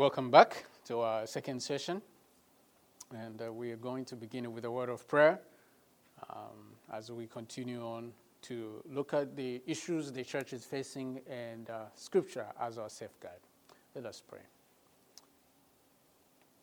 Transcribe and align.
Welcome 0.00 0.30
back 0.30 0.64
to 0.86 1.00
our 1.00 1.26
second 1.26 1.62
session. 1.62 2.00
And 3.14 3.42
uh, 3.42 3.52
we 3.52 3.70
are 3.70 3.76
going 3.76 4.06
to 4.06 4.16
begin 4.16 4.50
with 4.50 4.64
a 4.64 4.70
word 4.70 4.88
of 4.88 5.06
prayer 5.06 5.38
um, 6.30 6.72
as 6.90 7.12
we 7.12 7.26
continue 7.26 7.82
on 7.82 8.12
to 8.48 8.82
look 8.90 9.12
at 9.12 9.36
the 9.36 9.60
issues 9.66 10.10
the 10.10 10.24
church 10.24 10.54
is 10.54 10.64
facing 10.64 11.20
and 11.28 11.68
uh, 11.68 11.80
Scripture 11.96 12.46
as 12.58 12.78
our 12.78 12.88
safeguard. 12.88 13.40
Let 13.94 14.06
us 14.06 14.22
pray. 14.26 14.40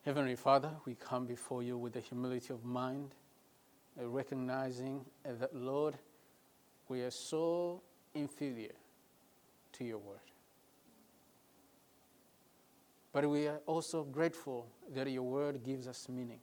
Heavenly 0.04 0.36
Father, 0.36 0.72
we 0.88 0.96
come 0.96 1.28
before 1.28 1.62
you 1.62 1.78
with 1.78 1.96
a 1.96 2.02
humility 2.02 2.52
of 2.52 2.66
mind, 2.66 3.14
uh, 4.02 4.08
recognizing 4.08 5.06
that, 5.24 5.56
Lord, 5.56 5.94
we 6.90 7.02
are 7.02 7.12
so 7.12 7.84
inferior 8.16 8.74
to 9.74 9.84
your 9.84 10.00
word. 10.00 10.22
But 13.14 13.30
we 13.30 13.48
are 13.48 13.60
also 13.66 14.04
grateful 14.04 14.68
that 14.94 15.10
your 15.10 15.24
word 15.24 15.64
gives 15.64 15.88
us 15.88 16.08
meaning. 16.10 16.40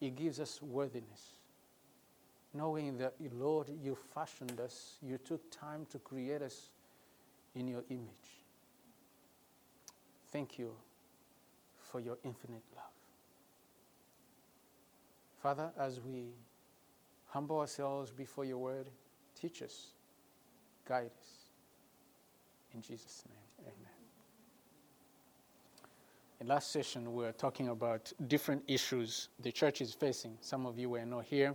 It 0.00 0.16
gives 0.16 0.40
us 0.40 0.60
worthiness. 0.60 1.38
Knowing 2.52 2.96
that, 2.98 3.14
Lord, 3.32 3.70
you 3.82 3.96
fashioned 4.14 4.60
us, 4.60 4.96
you 5.02 5.18
took 5.18 5.50
time 5.50 5.86
to 5.90 5.98
create 5.98 6.42
us 6.42 6.70
in 7.54 7.68
your 7.68 7.84
image. 7.90 8.44
Thank 10.32 10.58
you 10.58 10.72
for 11.78 12.00
your 12.00 12.18
infinite 12.24 12.62
love. 12.74 12.84
Father, 15.42 15.70
as 15.78 16.00
we 16.00 16.30
humble 17.28 17.60
ourselves 17.60 18.10
before 18.10 18.44
your 18.44 18.58
word, 18.58 18.86
teach 19.40 19.62
us, 19.62 19.92
guide 20.88 21.10
us. 21.20 21.28
In 22.74 22.82
Jesus' 22.82 23.22
name. 23.28 23.45
In 26.40 26.48
last 26.48 26.70
session, 26.70 27.14
we 27.14 27.24
were 27.24 27.32
talking 27.32 27.68
about 27.68 28.12
different 28.28 28.62
issues 28.68 29.28
the 29.40 29.50
church 29.50 29.80
is 29.80 29.94
facing. 29.94 30.36
Some 30.40 30.66
of 30.66 30.78
you 30.78 30.90
were 30.90 31.04
not 31.04 31.24
here. 31.24 31.54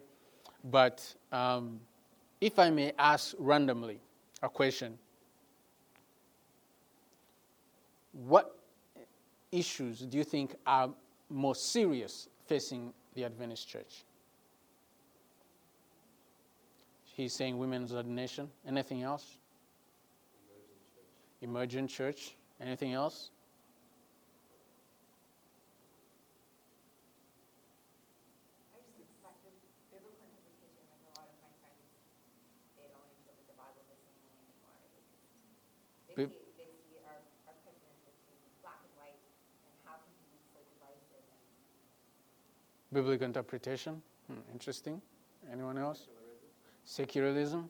But 0.64 1.14
um, 1.32 1.80
if 2.40 2.58
I 2.58 2.70
may 2.70 2.94
ask 2.98 3.36
randomly 3.38 4.00
a 4.42 4.50
question, 4.50 4.98
what 8.14 8.58
issues 9.52 10.00
do 10.00 10.18
you 10.18 10.24
think 10.24 10.56
are 10.66 10.90
most 11.30 11.72
serious 11.72 12.28
facing 12.48 12.94
the 13.14 13.26
Adventist 13.26 13.68
church? 13.68 14.04
He's 17.06 17.34
saying 17.34 17.58
women's 17.58 17.94
ordination. 17.94 18.50
Anything 18.68 19.04
else? 19.04 19.38
Emergent 21.42 21.90
church. 21.90 22.16
church. 22.16 22.36
Anything 22.60 22.94
else? 22.94 23.31
Biblical 42.94 43.26
interpretation. 43.26 44.02
Hmm, 44.28 44.40
interesting. 44.52 45.02
Anyone 45.52 45.78
else? 45.78 46.08
Secularism. 46.84 47.70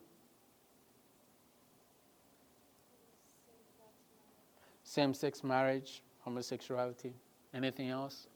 Same 4.83 5.13
sex 5.13 5.43
marriage, 5.43 6.01
homosexuality. 6.25 7.13
Anything 7.53 7.89
else? 7.89 8.27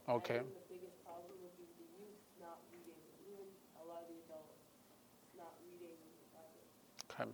Okay. 0.09 0.39
The 0.39 0.73
biggest 0.75 1.03
problem 1.05 1.37
would 1.41 1.55
be 1.57 1.63
the 1.77 1.87
youth 1.97 2.19
not 2.39 2.57
reading, 2.71 2.99
even 3.29 3.47
a 3.81 3.87
lot 3.87 4.03
of 4.03 4.07
the 4.09 4.19
adults 4.27 4.59
not 5.37 5.53
reading 5.63 5.95
the 6.19 6.27
Bible. 6.35 7.23
Okay. 7.23 7.31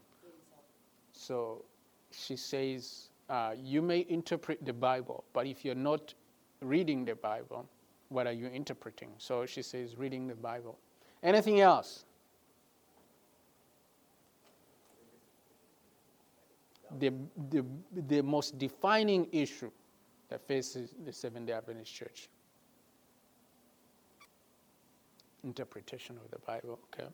So 1.11 1.65
she 2.11 2.35
says, 2.35 3.09
uh, 3.29 3.53
you 3.57 3.81
may 3.81 4.05
interpret 4.09 4.63
the 4.63 4.73
Bible, 4.73 5.23
but 5.33 5.47
if 5.47 5.65
you're 5.65 5.75
not 5.75 6.13
reading 6.61 7.03
the 7.03 7.15
Bible, 7.15 7.67
what 8.09 8.27
are 8.27 8.33
you 8.33 8.47
interpreting? 8.47 9.09
So 9.17 9.45
she 9.45 9.61
says, 9.61 9.97
reading 9.97 10.27
the 10.27 10.35
Bible. 10.35 10.77
Anything 11.23 11.61
else? 11.61 12.05
The, 16.99 17.13
the, 17.49 17.65
the 18.07 18.21
most 18.21 18.57
defining 18.57 19.27
issue 19.31 19.71
that 20.29 20.41
faces 20.47 20.93
the 21.05 21.13
Seventh 21.13 21.47
day 21.47 21.53
Adventist 21.53 21.93
Church. 21.93 22.29
Interpretation 25.43 26.17
of 26.17 26.29
the 26.31 26.39
Bible, 26.39 26.79
okay? 26.93 27.07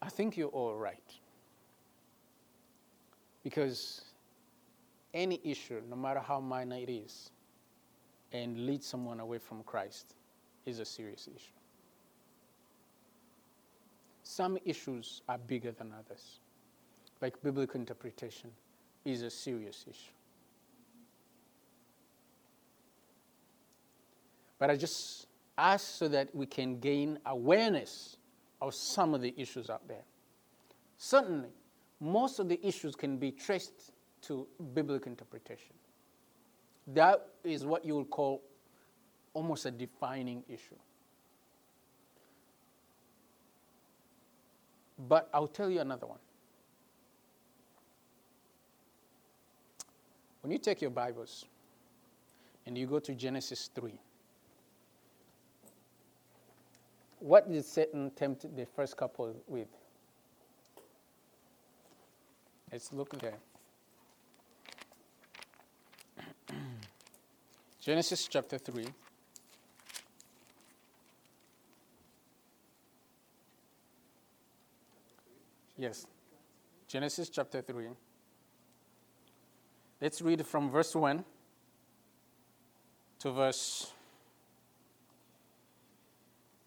I 0.00 0.08
think 0.08 0.36
you're 0.36 0.48
all 0.48 0.74
right. 0.74 1.02
Because 3.42 4.02
any 5.12 5.40
issue, 5.44 5.80
no 5.88 5.96
matter 5.96 6.20
how 6.20 6.40
minor 6.40 6.76
it 6.76 6.90
is, 6.90 7.30
and 8.32 8.66
lead 8.66 8.82
someone 8.82 9.20
away 9.20 9.38
from 9.38 9.62
Christ, 9.62 10.14
is 10.66 10.78
a 10.78 10.84
serious 10.84 11.28
issue. 11.28 11.63
Some 14.24 14.58
issues 14.64 15.22
are 15.28 15.38
bigger 15.38 15.70
than 15.70 15.92
others, 15.92 16.40
like 17.20 17.40
biblical 17.42 17.78
interpretation 17.78 18.50
is 19.04 19.22
a 19.22 19.30
serious 19.30 19.84
issue. 19.88 20.12
But 24.58 24.70
I 24.70 24.76
just 24.76 25.26
ask 25.58 25.86
so 25.86 26.08
that 26.08 26.34
we 26.34 26.46
can 26.46 26.80
gain 26.80 27.18
awareness 27.26 28.16
of 28.62 28.74
some 28.74 29.12
of 29.12 29.20
the 29.20 29.34
issues 29.36 29.68
out 29.68 29.86
there. 29.86 30.04
Certainly, 30.96 31.50
most 32.00 32.38
of 32.38 32.48
the 32.48 32.58
issues 32.66 32.96
can 32.96 33.18
be 33.18 33.30
traced 33.30 33.92
to 34.22 34.46
biblical 34.72 35.10
interpretation. 35.10 35.74
That 36.86 37.26
is 37.44 37.66
what 37.66 37.84
you 37.84 37.96
would 37.96 38.10
call 38.10 38.42
almost 39.34 39.66
a 39.66 39.70
defining 39.70 40.44
issue. 40.48 40.76
But 44.98 45.28
I'll 45.34 45.48
tell 45.48 45.70
you 45.70 45.80
another 45.80 46.06
one. 46.06 46.18
When 50.42 50.52
you 50.52 50.58
take 50.58 50.82
your 50.82 50.90
Bibles 50.90 51.46
and 52.66 52.76
you 52.76 52.86
go 52.86 52.98
to 52.98 53.14
Genesis 53.14 53.70
3, 53.74 53.92
what 57.18 57.50
did 57.50 57.64
Satan 57.64 58.10
tempt 58.10 58.54
the 58.54 58.66
first 58.66 58.96
couple 58.96 59.34
with? 59.46 59.68
Let's 62.70 62.92
look 62.92 63.18
there. 63.18 63.38
Genesis 67.80 68.28
chapter 68.28 68.58
3. 68.58 68.86
Yes. 75.76 76.06
Genesis 76.86 77.28
chapter 77.28 77.60
3. 77.60 77.88
Let's 80.00 80.22
read 80.22 80.46
from 80.46 80.70
verse 80.70 80.94
1 80.94 81.24
to 83.20 83.30
verse 83.32 83.92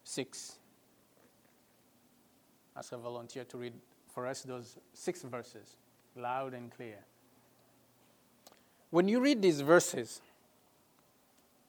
6. 0.03 0.55
Ask 2.75 2.91
a 2.91 2.97
volunteer 2.97 3.43
to 3.45 3.57
read 3.57 3.73
for 4.13 4.27
us 4.27 4.41
those 4.41 4.77
six 4.93 5.21
verses, 5.23 5.75
loud 6.15 6.53
and 6.53 6.71
clear. 6.71 6.97
When 8.89 9.07
you 9.07 9.19
read 9.19 9.41
these 9.41 9.61
verses, 9.61 10.21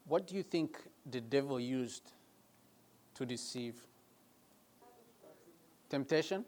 what 0.06 0.26
do 0.26 0.34
you 0.34 0.42
think 0.42 0.78
the 1.10 1.20
devil 1.20 1.60
used 1.60 2.12
to 3.14 3.26
deceive? 3.26 3.74
Temptation? 5.90 6.44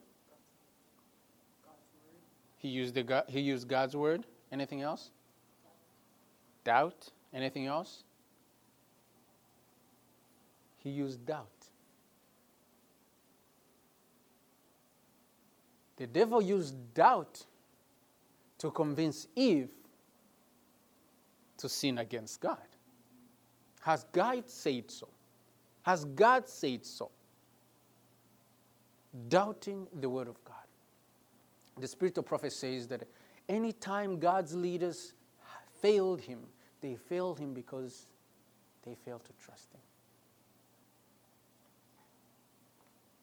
He 2.60 2.68
used, 2.68 2.94
the, 2.94 3.24
he 3.26 3.40
used 3.40 3.66
God's 3.66 3.96
word. 3.96 4.26
Anything 4.52 4.82
else? 4.82 5.10
Doubt? 6.62 7.08
Anything 7.32 7.66
else? 7.66 8.04
He 10.78 10.90
used 10.90 11.24
doubt. 11.24 11.48
The 15.96 16.06
devil 16.06 16.42
used 16.42 16.74
doubt 16.94 17.44
to 18.58 18.70
convince 18.70 19.26
Eve 19.34 19.70
to 21.56 21.68
sin 21.68 21.98
against 21.98 22.40
God. 22.40 22.58
Has 23.80 24.04
God 24.12 24.44
said 24.48 24.90
so? 24.90 25.08
Has 25.82 26.04
God 26.04 26.46
said 26.46 26.84
so? 26.84 27.10
Doubting 29.28 29.86
the 29.98 30.08
word 30.08 30.28
of 30.28 30.42
God. 30.44 30.49
The 31.78 31.88
spirit 31.88 32.18
of 32.18 32.26
prophet 32.26 32.52
says 32.52 32.86
that 32.88 33.04
anytime 33.48 34.18
God's 34.18 34.54
leaders 34.54 35.14
failed 35.80 36.20
him, 36.20 36.40
they 36.80 36.96
failed 36.96 37.38
him 37.38 37.54
because 37.54 38.06
they 38.84 38.94
failed 38.94 39.24
to 39.24 39.32
trust 39.44 39.72
him. 39.72 39.80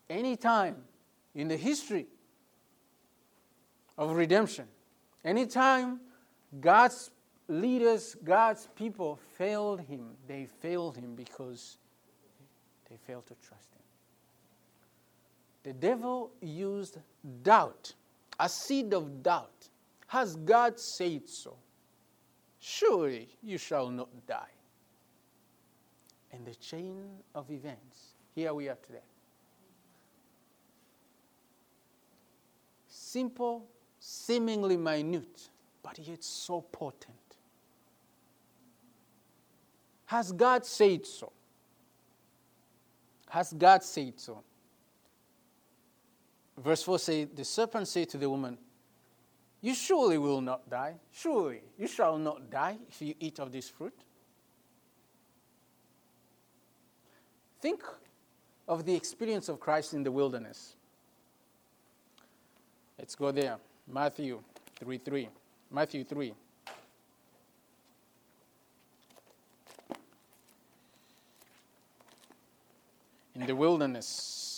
Anytime 0.10 0.78
in 1.36 1.48
the 1.48 1.58
history 1.58 2.08
of 3.98 4.16
redemption, 4.16 4.66
anytime 5.26 6.00
God's 6.62 7.12
leaders, 7.48 8.16
God's 8.24 8.68
people 8.76 9.20
failed 9.38 9.82
him, 9.82 10.12
they 10.28 10.46
failed 10.62 10.96
him 10.98 11.16
because 11.16 11.78
they 12.90 12.98
failed 13.06 13.26
to 13.28 13.36
trust 13.36 13.74
him. 13.74 13.82
The 15.64 15.74
devil 15.74 16.32
used 16.42 16.98
doubt, 17.44 17.94
a 18.40 18.50
seed 18.50 18.94
of 18.94 19.24
doubt. 19.24 19.70
Has 20.08 20.36
God 20.36 20.80
said 20.80 21.28
so? 21.28 21.56
Surely 22.60 23.28
you 23.44 23.58
shall 23.58 23.90
not 23.90 24.10
die. 24.26 24.52
And 26.32 26.46
the 26.46 26.56
chain 26.56 27.04
of 27.34 27.50
events, 27.50 28.16
here 28.36 28.54
we 28.54 28.70
are 28.70 28.78
today. 28.86 29.00
Simple, 32.88 33.66
seemingly 34.00 34.78
minute, 34.78 35.50
but 35.82 35.98
yet 36.00 36.24
so 36.24 36.62
potent. 36.62 37.16
Has 40.06 40.32
God 40.32 40.66
said 40.66 41.06
so? 41.06 41.32
Has 43.30 43.54
God 43.54 43.84
said 43.84 44.14
so? 44.20 44.44
Verse 46.58 46.82
4 46.84 47.00
says, 47.00 47.28
The 47.34 47.46
serpent 47.46 47.88
said 47.88 48.10
to 48.10 48.18
the 48.18 48.30
woman, 48.30 48.58
You 49.62 49.76
surely 49.76 50.18
will 50.18 50.42
not 50.42 50.70
die. 50.70 50.96
Surely 51.12 51.62
you 51.78 51.88
shall 51.88 52.18
not 52.18 52.50
die 52.50 52.78
if 52.90 53.02
you 53.02 53.14
eat 53.20 53.40
of 53.40 53.52
this 53.52 53.70
fruit. 53.70 53.94
Think 57.62 57.84
of 58.68 58.86
the 58.86 58.96
experience 58.96 59.50
of 59.50 59.60
Christ 59.60 59.94
in 59.94 60.04
the 60.04 60.12
wilderness. 60.12 60.76
Let's 62.98 63.16
go 63.16 63.32
there. 63.32 63.58
Matthew 63.88 64.42
3 64.80 64.98
3. 64.98 65.30
Matthew 65.72 66.04
3. 66.04 66.34
In 73.36 73.46
the 73.46 73.56
wilderness. 73.56 74.57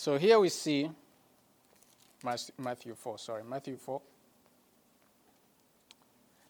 So 0.00 0.16
here 0.16 0.40
we 0.40 0.48
see 0.48 0.90
Matthew 2.56 2.94
4, 2.94 3.18
sorry, 3.18 3.44
Matthew 3.44 3.76
4. 3.76 4.00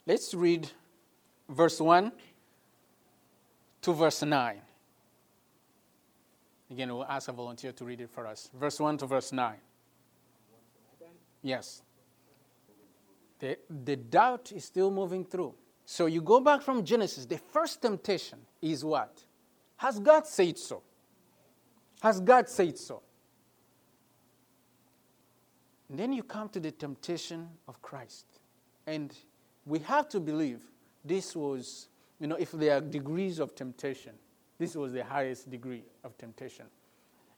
Let's 0.07 0.33
read 0.35 0.71
verse 1.49 1.81
1 1.81 2.13
to 3.83 3.93
verse 3.93 4.23
9. 4.23 4.57
Again, 6.71 6.95
we'll 6.95 7.05
ask 7.05 7.29
a 7.29 7.33
volunteer 7.33 7.73
to 7.73 7.85
read 7.85 8.01
it 8.01 8.11
for 8.11 8.25
us. 8.25 8.51
Verse 8.55 8.79
1 8.79 8.99
to 8.99 9.07
verse 9.07 9.33
9. 9.33 9.57
Yes. 11.43 11.83
The, 13.41 13.59
the 13.69 13.97
doubt 13.97 14.53
is 14.53 14.65
still 14.65 14.93
moving 14.93 15.25
through. 15.25 15.57
So 15.85 16.07
you 16.07 16.23
go 16.23 16.39
back 16.39 16.63
from 16.63 16.85
Genesis, 16.85 17.27
the 17.27 17.39
first 17.39 17.83
temptation 17.83 18.39
is 18.63 18.85
what? 18.85 19.25
Has 19.79 19.99
God 19.99 20.29
said 20.29 20.57
so? 20.57 20.85
Has 22.01 22.21
God 22.21 22.49
said 22.49 22.79
so? 22.79 23.03
And 25.91 25.99
then 25.99 26.13
you 26.13 26.23
come 26.23 26.49
to 26.51 26.61
the 26.61 26.71
temptation 26.71 27.49
of 27.67 27.83
Christ. 27.83 28.25
And 28.87 29.13
we 29.67 29.81
have 29.81 30.09
to 30.11 30.21
believe 30.21 30.63
this 31.05 31.35
was, 31.35 31.89
you 32.21 32.29
know, 32.29 32.37
if 32.37 32.53
there 32.53 32.77
are 32.77 32.81
degrees 32.81 33.41
of 33.41 33.57
temptation, 33.57 34.13
this 34.57 34.77
was 34.77 34.93
the 34.93 35.03
highest 35.03 35.51
degree 35.51 35.83
of 36.05 36.17
temptation. 36.17 36.67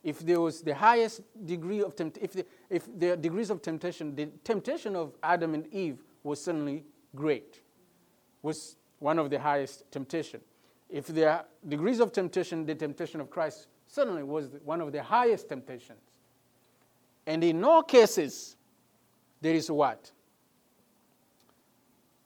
If 0.04 0.18
there 0.18 0.40
was 0.40 0.60
the 0.60 0.74
highest 0.74 1.22
degree 1.46 1.82
of 1.82 1.96
temptation, 1.96 2.24
if, 2.24 2.32
the, 2.32 2.46
if 2.68 2.98
there 2.98 3.14
are 3.14 3.16
degrees 3.16 3.48
of 3.48 3.62
temptation, 3.62 4.14
the 4.14 4.26
temptation 4.44 4.96
of 4.96 5.14
Adam 5.22 5.54
and 5.54 5.72
Eve 5.72 6.02
was 6.22 6.42
certainly 6.42 6.84
great, 7.14 7.62
was 8.42 8.76
one 8.98 9.18
of 9.18 9.30
the 9.30 9.38
highest 9.38 9.90
temptation. 9.90 10.40
If 10.90 11.06
there 11.06 11.30
are 11.30 11.44
degrees 11.66 12.00
of 12.00 12.12
temptation, 12.12 12.66
the 12.66 12.74
temptation 12.74 13.20
of 13.20 13.30
Christ 13.30 13.68
certainly 13.86 14.24
was 14.24 14.50
one 14.64 14.82
of 14.82 14.92
the 14.92 15.02
highest 15.02 15.48
temptations. 15.48 16.11
And 17.26 17.44
in 17.44 17.62
all 17.62 17.82
cases, 17.82 18.56
there 19.40 19.54
is 19.54 19.70
what? 19.70 20.10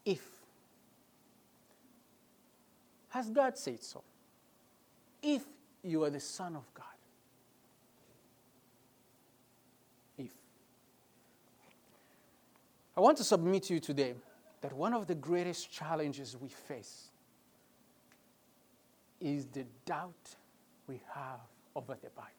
If. 0.05 0.25
Has 3.09 3.31
God 3.31 3.57
said 3.59 3.83
so? 3.83 4.03
If 5.23 5.43
you 5.83 6.05
are 6.05 6.11
the 6.11 6.21
Son 6.21 6.57
of 6.57 6.73
God. 6.75 6.85
If. 10.19 10.31
I 12.97 13.01
want 13.01 13.19
to 13.19 13.25
submit 13.25 13.65
to 13.65 13.75
you 13.75 13.81
today 13.81 14.15
that 14.61 14.73
one 14.73 14.95
of 14.95 15.07
the 15.07 15.15
greatest 15.15 15.71
challenges 15.71 16.37
we 16.41 16.49
face 16.49 17.11
is 19.21 19.47
the 19.47 19.65
doubt 19.85 20.37
we 20.87 21.01
have 21.15 21.41
over 21.75 21.97
the 22.03 22.11
Bible. 22.11 22.36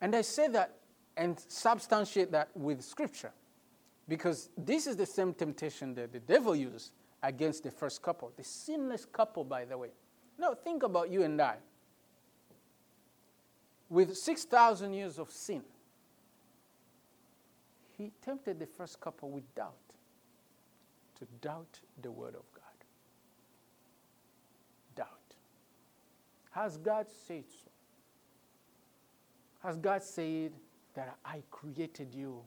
And 0.00 0.14
I 0.14 0.22
say 0.22 0.48
that 0.48 0.76
and 1.16 1.38
substantiate 1.48 2.30
that 2.32 2.48
with 2.54 2.82
Scripture 2.82 3.32
because 4.08 4.48
this 4.56 4.86
is 4.86 4.96
the 4.96 5.06
same 5.06 5.34
temptation 5.34 5.94
that 5.94 6.12
the 6.12 6.20
devil 6.20 6.54
used 6.54 6.92
against 7.22 7.64
the 7.64 7.70
first 7.70 8.00
couple, 8.00 8.32
the 8.36 8.44
sinless 8.44 9.04
couple, 9.04 9.44
by 9.44 9.64
the 9.64 9.76
way. 9.76 9.90
Now, 10.38 10.54
think 10.54 10.82
about 10.84 11.10
you 11.10 11.22
and 11.24 11.40
I. 11.42 11.56
With 13.90 14.16
6,000 14.16 14.94
years 14.94 15.18
of 15.18 15.30
sin, 15.30 15.62
he 17.96 18.12
tempted 18.24 18.60
the 18.60 18.66
first 18.66 19.00
couple 19.00 19.30
with 19.30 19.52
doubt, 19.54 19.74
to 21.18 21.26
doubt 21.40 21.80
the 22.00 22.12
Word 22.12 22.36
of 22.36 22.44
God. 22.54 22.62
Doubt. 24.94 25.34
Has 26.50 26.76
God 26.76 27.06
said 27.26 27.44
so? 27.48 27.70
Has 29.68 29.76
God 29.76 30.02
said 30.02 30.52
that 30.94 31.18
I 31.26 31.42
created 31.50 32.14
you 32.14 32.40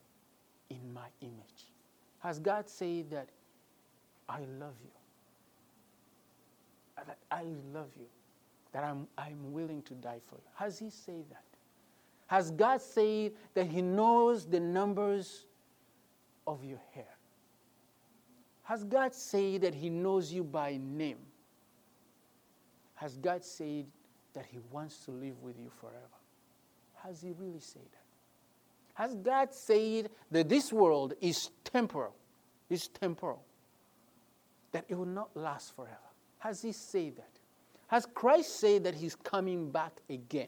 in 0.72 0.92
my 0.92 1.06
image? 1.22 1.68
Has 2.18 2.40
God 2.40 2.68
said 2.68 3.12
that 3.12 3.30
I 4.28 4.40
love 4.40 4.74
you? 4.84 4.90
That 6.96 7.20
I 7.30 7.44
love 7.72 7.92
you. 7.96 8.08
That 8.72 8.84
I'm, 8.84 9.08
I'm 9.20 9.54
willing 9.54 9.84
to 9.84 9.94
die 9.94 10.20
for 10.28 10.38
you. 10.38 10.50
Has 10.56 10.80
He 10.80 10.90
said 10.90 11.26
that? 11.30 11.44
Has 12.26 12.50
God 12.50 12.82
said 12.82 13.34
that 13.54 13.68
He 13.68 13.84
knows 13.84 14.48
the 14.48 14.60
numbers 14.60 15.46
of 16.48 16.64
your 16.64 16.82
hair? 16.96 17.16
Has 18.64 18.84
God 18.84 19.14
said 19.14 19.62
that 19.62 19.76
He 19.76 19.92
knows 19.92 20.34
you 20.34 20.44
by 20.44 20.80
name? 20.82 21.20
Has 22.96 23.16
God 23.18 23.44
said 23.44 23.86
that 24.34 24.48
He 24.48 24.58
wants 24.72 25.06
to 25.06 25.12
live 25.12 25.40
with 25.44 25.60
you 25.60 25.70
forever? 25.80 26.21
Has 27.04 27.22
He 27.22 27.32
really 27.32 27.60
said 27.60 27.82
that? 27.92 29.02
Has 29.02 29.16
God 29.16 29.54
said 29.54 30.10
that 30.30 30.50
this 30.50 30.72
world 30.72 31.14
is 31.22 31.50
temporal? 31.64 32.16
Is 32.70 32.88
temporal. 32.88 33.44
That 34.72 34.86
it 34.88 34.96
will 34.96 35.06
not 35.06 35.36
last 35.36 35.76
forever. 35.76 35.98
Has 36.40 36.62
He 36.62 36.72
said 36.72 37.18
that? 37.18 37.30
Has 37.88 38.06
Christ 38.06 38.60
said 38.60 38.84
that 38.86 38.96
He's 38.96 39.16
coming 39.16 39.72
back 39.72 39.94
again? 40.10 40.48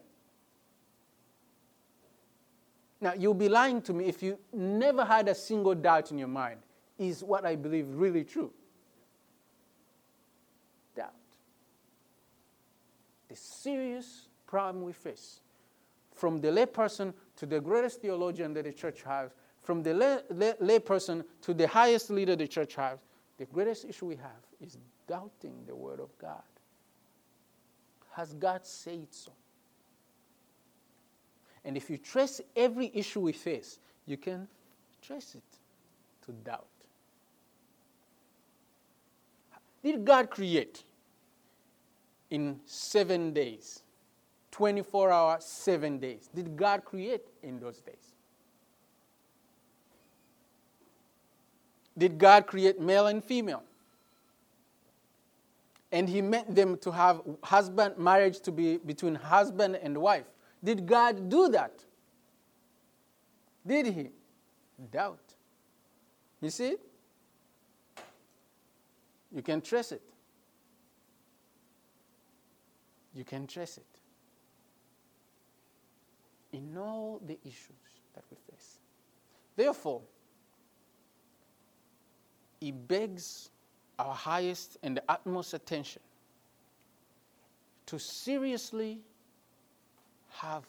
Now, 3.03 3.13
you'll 3.13 3.33
be 3.33 3.49
lying 3.49 3.81
to 3.81 3.93
me 3.93 4.05
if 4.05 4.23
you 4.23 4.39
never 4.53 5.03
had 5.03 5.27
a 5.27 5.35
single 5.35 5.75
doubt 5.75 6.11
in 6.11 6.17
your 6.17 6.29
mind. 6.29 6.61
Is 6.97 7.21
what 7.21 7.45
I 7.45 7.57
believe 7.57 7.85
really 7.89 8.23
true? 8.23 8.49
Doubt. 10.95 11.11
The 13.27 13.35
serious 13.35 14.29
problem 14.47 14.85
we 14.85 14.93
face, 14.93 15.41
from 16.13 16.39
the 16.41 16.49
layperson 16.49 17.13
to 17.37 17.45
the 17.45 17.59
greatest 17.59 18.01
theologian 18.01 18.53
that 18.53 18.65
the 18.65 18.73
church 18.73 19.03
has, 19.03 19.31
from 19.61 19.81
the 19.81 19.91
layperson 19.91 21.17
lay, 21.17 21.21
lay 21.21 21.23
to 21.41 21.53
the 21.53 21.67
highest 21.67 22.09
leader 22.09 22.35
the 22.35 22.47
church 22.47 22.75
has, 22.75 22.99
the 23.37 23.45
greatest 23.45 23.85
issue 23.85 24.05
we 24.05 24.15
have 24.15 24.31
is 24.61 24.77
doubting 25.07 25.53
the 25.65 25.75
Word 25.75 25.99
of 25.99 26.09
God. 26.19 26.43
Has 28.11 28.33
God 28.33 28.65
said 28.65 29.07
so? 29.09 29.31
And 31.65 31.77
if 31.77 31.89
you 31.89 31.97
trace 31.97 32.41
every 32.55 32.91
issue 32.93 33.21
we 33.21 33.31
face, 33.31 33.79
you 34.05 34.17
can 34.17 34.47
trace 35.01 35.35
it 35.35 35.43
to 36.25 36.31
doubt. 36.31 36.67
Did 39.83 40.05
God 40.05 40.29
create 40.29 40.83
in 42.29 42.59
seven 42.65 43.33
days? 43.33 43.81
24 44.53 45.11
hours, 45.11 45.45
seven 45.45 45.97
days. 45.97 46.29
Did 46.33 46.55
God 46.55 46.85
create 46.85 47.25
in 47.41 47.59
those 47.59 47.79
days? 47.81 48.13
Did 51.97 52.19
God 52.19 52.45
create 52.45 52.79
male 52.79 53.07
and 53.07 53.23
female? 53.23 53.63
And 55.91 56.07
He 56.07 56.21
meant 56.21 56.53
them 56.53 56.77
to 56.77 56.91
have 56.91 57.21
husband 57.43 57.97
marriage 57.97 58.41
to 58.41 58.51
be 58.51 58.77
between 58.77 59.15
husband 59.15 59.75
and 59.81 59.97
wife. 59.97 60.25
Did 60.63 60.85
God 60.85 61.29
do 61.29 61.49
that? 61.49 61.83
Did 63.65 63.87
He? 63.87 64.09
Doubt. 64.91 65.33
You 66.41 66.51
see? 66.51 66.75
You 69.31 69.41
can 69.41 69.61
trace 69.61 69.91
it. 69.91 70.03
You 73.15 73.23
can 73.23 73.47
trace 73.47 73.77
it. 73.77 73.92
In 76.53 76.77
all 76.77 77.19
the 77.25 77.37
issues 77.43 78.01
that 78.15 78.23
we 78.31 78.37
face. 78.49 78.77
Therefore, 79.55 80.01
it 82.61 82.87
begs 82.87 83.49
our 83.99 84.13
highest 84.13 84.77
and 84.83 84.97
the 84.97 85.03
utmost 85.09 85.53
attention 85.53 86.01
to 87.87 87.99
seriously 87.99 89.01
have 90.29 90.63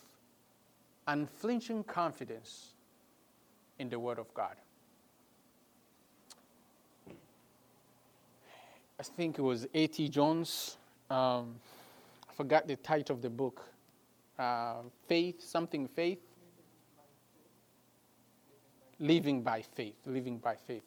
unflinching 1.06 1.84
confidence 1.84 2.74
in 3.78 3.88
the 3.88 3.98
Word 3.98 4.18
of 4.18 4.32
God. 4.34 4.56
I 8.98 9.02
think 9.02 9.38
it 9.38 9.42
was 9.42 9.66
A.T. 9.74 10.08
Jones. 10.08 10.76
Um, 11.10 11.56
I 12.28 12.32
forgot 12.32 12.66
the 12.66 12.76
title 12.76 13.16
of 13.16 13.22
the 13.22 13.30
book. 13.30 13.62
Uh, 14.38 14.82
faith, 15.06 15.42
something 15.42 15.86
faith. 15.88 16.20
Living 18.98 19.42
by 19.42 19.62
faith. 19.62 19.96
Living 20.06 20.38
by 20.38 20.56
faith. 20.56 20.84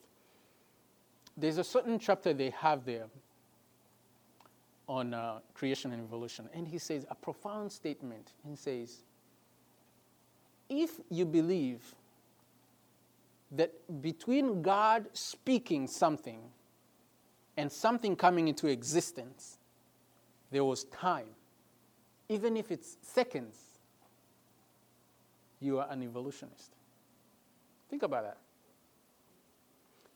There's 1.35 1.57
a 1.57 1.63
certain 1.63 1.99
chapter 1.99 2.33
they 2.33 2.49
have 2.51 2.83
there 2.85 3.05
on 4.87 5.13
uh, 5.13 5.39
creation 5.53 5.91
and 5.91 6.01
evolution. 6.01 6.49
And 6.53 6.67
he 6.67 6.77
says 6.77 7.05
a 7.09 7.15
profound 7.15 7.71
statement. 7.71 8.31
He 8.47 8.55
says, 8.55 9.03
if 10.69 10.99
you 11.09 11.25
believe 11.25 11.95
that 13.51 13.71
between 14.01 14.61
God 14.61 15.07
speaking 15.13 15.87
something 15.87 16.39
and 17.55 17.71
something 17.71 18.15
coming 18.15 18.47
into 18.47 18.67
existence, 18.67 19.57
there 20.51 20.63
was 20.63 20.85
time, 20.85 21.29
even 22.29 22.57
if 22.57 22.71
it's 22.71 22.97
seconds, 23.01 23.55
you 25.59 25.79
are 25.79 25.87
an 25.89 26.03
evolutionist. 26.03 26.71
Think 27.89 28.03
about 28.03 28.23
that. 28.23 28.37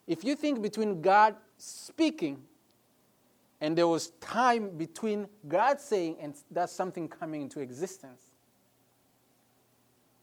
If 0.07 0.23
you 0.23 0.35
think 0.35 0.61
between 0.61 1.01
God 1.01 1.35
speaking 1.57 2.43
and 3.61 3.77
there 3.77 3.87
was 3.87 4.09
time 4.19 4.71
between 4.71 5.27
God 5.47 5.79
saying 5.79 6.17
and 6.19 6.33
that 6.49 6.71
something 6.71 7.07
coming 7.07 7.43
into 7.43 7.59
existence. 7.59 8.23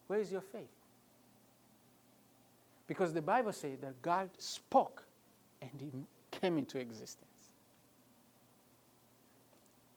Where 0.08 0.18
is 0.18 0.32
your 0.32 0.40
faith? 0.40 0.66
Because 2.88 3.12
the 3.14 3.22
Bible 3.22 3.52
says 3.52 3.78
that 3.80 4.02
God 4.02 4.30
spoke 4.38 5.04
and 5.62 5.70
He 5.78 5.92
came 6.40 6.58
into 6.58 6.78
existence. 6.78 7.26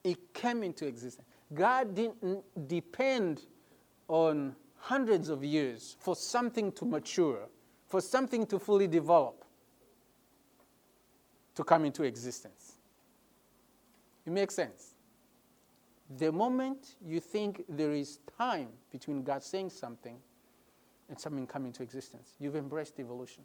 It 0.03 0.33
came 0.33 0.61
into 0.61 0.85
existence. 0.85 1.27
God 1.53 1.95
didn't 1.95 2.43
depend 2.67 3.43
on 4.07 4.55
hundreds 4.77 5.29
of 5.29 5.43
years 5.43 5.95
for 5.99 6.15
something 6.15 6.71
to 6.73 6.85
mature, 6.85 7.47
for 7.87 8.01
something 8.01 8.45
to 8.47 8.57
fully 8.59 8.87
develop, 8.87 9.43
to 11.55 11.63
come 11.63 11.85
into 11.85 12.03
existence. 12.03 12.73
It 14.25 14.31
makes 14.31 14.55
sense. 14.55 14.95
The 16.17 16.31
moment 16.31 16.95
you 17.05 17.19
think 17.19 17.63
there 17.69 17.91
is 17.91 18.19
time 18.37 18.69
between 18.91 19.23
God 19.23 19.43
saying 19.43 19.69
something 19.69 20.17
and 21.09 21.19
something 21.19 21.47
coming 21.47 21.67
into 21.67 21.83
existence, 21.83 22.33
you've 22.39 22.55
embraced 22.55 22.99
evolution. 22.99 23.43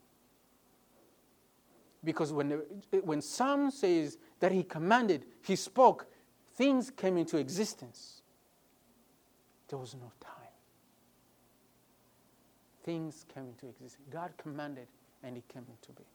Because 2.05 2.33
when, 2.33 2.63
when 3.03 3.21
Psalm 3.21 3.71
says 3.71 4.19
that 4.39 4.53
he 4.53 4.63
commanded, 4.63 5.25
he 5.43 5.57
spoke, 5.57 6.07
things 6.57 6.91
came 6.91 7.17
into 7.17 7.37
existence. 7.37 8.23
There 9.69 9.79
was 9.79 9.95
no 9.95 10.13
time. 10.21 10.33
Things 12.85 13.25
came 13.33 13.49
into 13.49 13.67
existence. 13.67 14.07
God 14.11 14.33
commanded 14.37 14.87
and 15.23 15.37
it 15.37 15.47
came 15.49 15.65
into 15.69 15.93
being. 15.93 16.07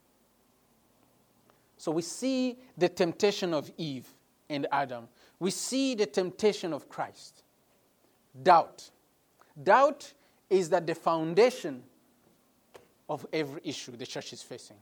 So 1.78 1.92
we 1.92 2.02
see 2.02 2.60
the 2.78 2.88
temptation 2.88 3.54
of 3.54 3.72
Eve 3.78 4.08
and 4.50 4.68
Adam, 4.72 5.08
we 5.40 5.50
see 5.50 5.96
the 5.96 6.06
temptation 6.06 6.74
of 6.74 6.90
Christ. 6.90 7.44
Doubt. 8.44 8.90
Doubt 9.62 10.14
is 10.50 10.70
that 10.70 10.86
the 10.86 10.96
foundation 10.96 11.84
of 13.10 13.26
every 13.34 13.62
issue 13.64 13.96
the 13.96 14.06
church 14.06 14.34
is 14.34 14.42
facing. 14.42 14.78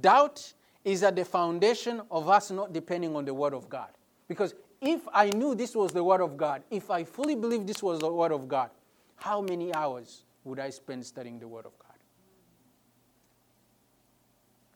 Doubt 0.00 0.52
is 0.84 1.02
at 1.02 1.16
the 1.16 1.24
foundation 1.24 2.02
of 2.10 2.28
us 2.28 2.50
not 2.50 2.72
depending 2.72 3.16
on 3.16 3.24
the 3.24 3.32
Word 3.32 3.54
of 3.54 3.68
God. 3.68 3.90
Because 4.28 4.54
if 4.80 5.02
I 5.12 5.30
knew 5.30 5.54
this 5.54 5.74
was 5.74 5.92
the 5.92 6.04
Word 6.04 6.20
of 6.20 6.36
God, 6.36 6.62
if 6.70 6.90
I 6.90 7.04
fully 7.04 7.34
believed 7.34 7.66
this 7.66 7.82
was 7.82 8.00
the 8.00 8.12
Word 8.12 8.32
of 8.32 8.48
God, 8.48 8.70
how 9.16 9.40
many 9.40 9.74
hours 9.74 10.24
would 10.44 10.58
I 10.58 10.70
spend 10.70 11.04
studying 11.04 11.38
the 11.38 11.48
Word 11.48 11.66
of 11.66 11.78
God? 11.78 11.90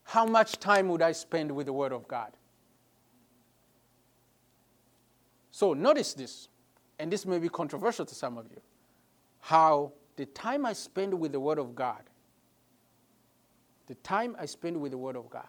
How 0.05 0.25
much 0.25 0.59
time 0.59 0.89
would 0.89 1.03
I 1.03 1.13
spend 1.13 1.51
with 1.51 1.67
the 1.67 1.73
Word 1.73 1.93
of 1.93 2.09
God? 2.09 2.33
So 5.51 5.75
notice 5.75 6.15
this, 6.15 6.49
and 6.99 7.13
this 7.13 7.27
may 7.27 7.39
be 7.39 7.49
controversial 7.49 8.07
to 8.07 8.15
some 8.15 8.39
of 8.39 8.47
you, 8.51 8.61
how 9.41 9.93
the 10.17 10.27
time 10.27 10.65
I 10.65 10.73
spend 10.73 11.13
with 11.13 11.33
the 11.33 11.41
Word 11.41 11.59
of 11.59 11.75
God, 11.75 12.03
the 13.87 13.97
time 13.97 14.37
I 14.39 14.47
spend 14.47 14.81
with 14.81 14.93
the 14.93 14.99
Word 14.99 15.17
of 15.17 15.29
God, 15.29 15.49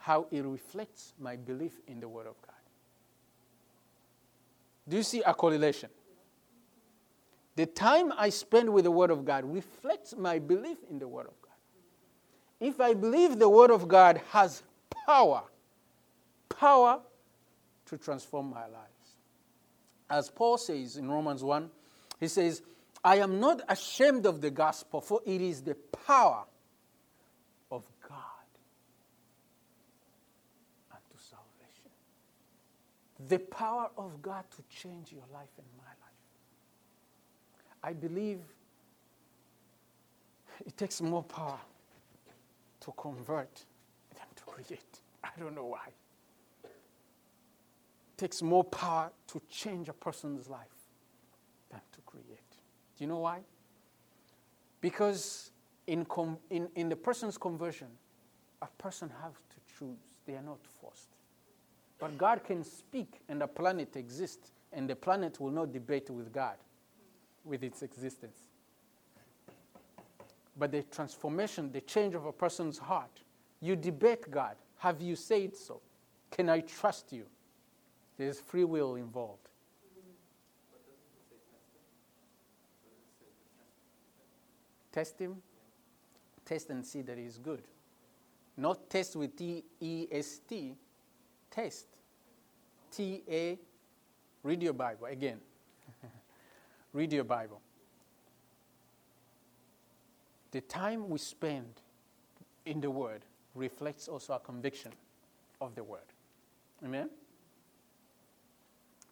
how 0.00 0.26
it 0.30 0.44
reflects 0.44 1.14
my 1.18 1.36
belief 1.36 1.80
in 1.86 2.00
the 2.00 2.08
Word 2.08 2.26
of 2.26 2.34
God. 2.42 2.47
Do 4.88 4.96
you 4.96 5.02
see 5.02 5.22
a 5.22 5.34
correlation? 5.34 5.90
The 7.56 7.66
time 7.66 8.12
I 8.16 8.30
spend 8.30 8.72
with 8.72 8.84
the 8.84 8.90
Word 8.90 9.10
of 9.10 9.24
God 9.24 9.44
reflects 9.44 10.14
my 10.16 10.38
belief 10.38 10.78
in 10.88 10.98
the 10.98 11.08
Word 11.08 11.26
of 11.26 11.42
God. 11.42 11.54
If 12.60 12.80
I 12.80 12.94
believe 12.94 13.38
the 13.38 13.48
Word 13.48 13.70
of 13.70 13.88
God 13.88 14.20
has 14.30 14.62
power, 15.06 15.42
power 16.48 17.00
to 17.86 17.98
transform 17.98 18.50
my 18.50 18.62
lives. 18.62 19.16
As 20.08 20.30
Paul 20.30 20.56
says 20.56 20.96
in 20.96 21.10
Romans 21.10 21.42
1, 21.42 21.68
he 22.20 22.28
says, 22.28 22.62
I 23.04 23.16
am 23.16 23.40
not 23.40 23.60
ashamed 23.68 24.26
of 24.26 24.40
the 24.40 24.50
gospel, 24.50 25.00
for 25.00 25.20
it 25.26 25.40
is 25.40 25.62
the 25.62 25.76
power 26.06 26.44
of 27.70 27.84
God 28.08 28.18
unto 30.90 31.16
salvation. 31.16 31.90
The 33.26 33.38
power 33.38 33.90
of 33.96 34.22
God 34.22 34.44
to 34.56 34.62
change 34.68 35.12
your 35.12 35.24
life 35.32 35.50
and 35.58 35.66
my 35.76 35.84
life. 35.84 35.96
I 37.82 37.92
believe 37.92 38.40
it 40.64 40.76
takes 40.76 41.00
more 41.00 41.24
power 41.24 41.58
to 42.80 42.92
convert 42.96 43.64
than 44.14 44.26
to 44.36 44.42
create. 44.44 45.00
I 45.24 45.30
don't 45.38 45.54
know 45.54 45.66
why 45.66 45.88
It 48.12 48.18
takes 48.18 48.42
more 48.42 48.64
power 48.64 49.10
to 49.28 49.42
change 49.48 49.88
a 49.88 49.92
person's 49.92 50.48
life 50.48 50.88
than 51.70 51.80
to 51.92 52.00
create. 52.06 52.50
Do 52.96 53.04
you 53.04 53.06
know 53.08 53.18
why? 53.18 53.40
Because 54.80 55.50
in, 55.86 56.04
com- 56.04 56.38
in, 56.50 56.68
in 56.74 56.88
the 56.88 56.96
person's 56.96 57.38
conversion, 57.38 57.88
a 58.62 58.66
person 58.78 59.10
has 59.22 59.32
to 59.34 59.78
choose. 59.78 59.98
They 60.26 60.34
are 60.34 60.42
not 60.42 60.58
forced. 60.80 61.07
But 61.98 62.16
God 62.16 62.44
can 62.44 62.62
speak 62.62 63.20
and 63.28 63.42
a 63.42 63.46
planet 63.46 63.96
exists, 63.96 64.52
and 64.72 64.88
the 64.88 64.94
planet 64.94 65.40
will 65.40 65.50
not 65.50 65.72
debate 65.72 66.10
with 66.10 66.32
God, 66.32 66.56
with 67.44 67.64
its 67.64 67.82
existence. 67.82 68.38
But 70.56 70.72
the 70.72 70.82
transformation, 70.82 71.72
the 71.72 71.80
change 71.80 72.14
of 72.14 72.26
a 72.26 72.32
person's 72.32 72.78
heart, 72.78 73.20
you 73.60 73.76
debate 73.76 74.30
God. 74.30 74.56
Have 74.78 75.00
you 75.00 75.16
said 75.16 75.56
so? 75.56 75.80
Can 76.30 76.48
I 76.48 76.60
trust 76.60 77.12
you? 77.12 77.24
There's 78.16 78.40
free 78.40 78.64
will 78.64 78.96
involved. 78.96 79.48
Test 84.92 85.18
him. 85.18 85.36
Test 86.44 86.70
and 86.70 86.84
see 86.84 87.02
that 87.02 87.18
he's 87.18 87.38
good. 87.38 87.62
Not 88.56 88.90
test 88.90 89.14
with 89.16 89.36
T 89.36 89.64
E 89.80 90.06
S 90.10 90.40
T. 90.48 90.74
Test. 91.50 91.86
T 92.90 93.22
A. 93.30 93.58
Read 94.42 94.62
your 94.62 94.72
Bible 94.72 95.06
again. 95.06 95.38
Read 96.92 97.12
your 97.12 97.24
Bible. 97.24 97.60
The 100.50 100.60
time 100.62 101.08
we 101.10 101.18
spend 101.18 101.82
in 102.64 102.80
the 102.80 102.90
Word 102.90 103.24
reflects 103.54 104.08
also 104.08 104.34
our 104.34 104.38
conviction 104.38 104.92
of 105.60 105.74
the 105.74 105.84
Word. 105.84 106.00
Amen? 106.84 107.10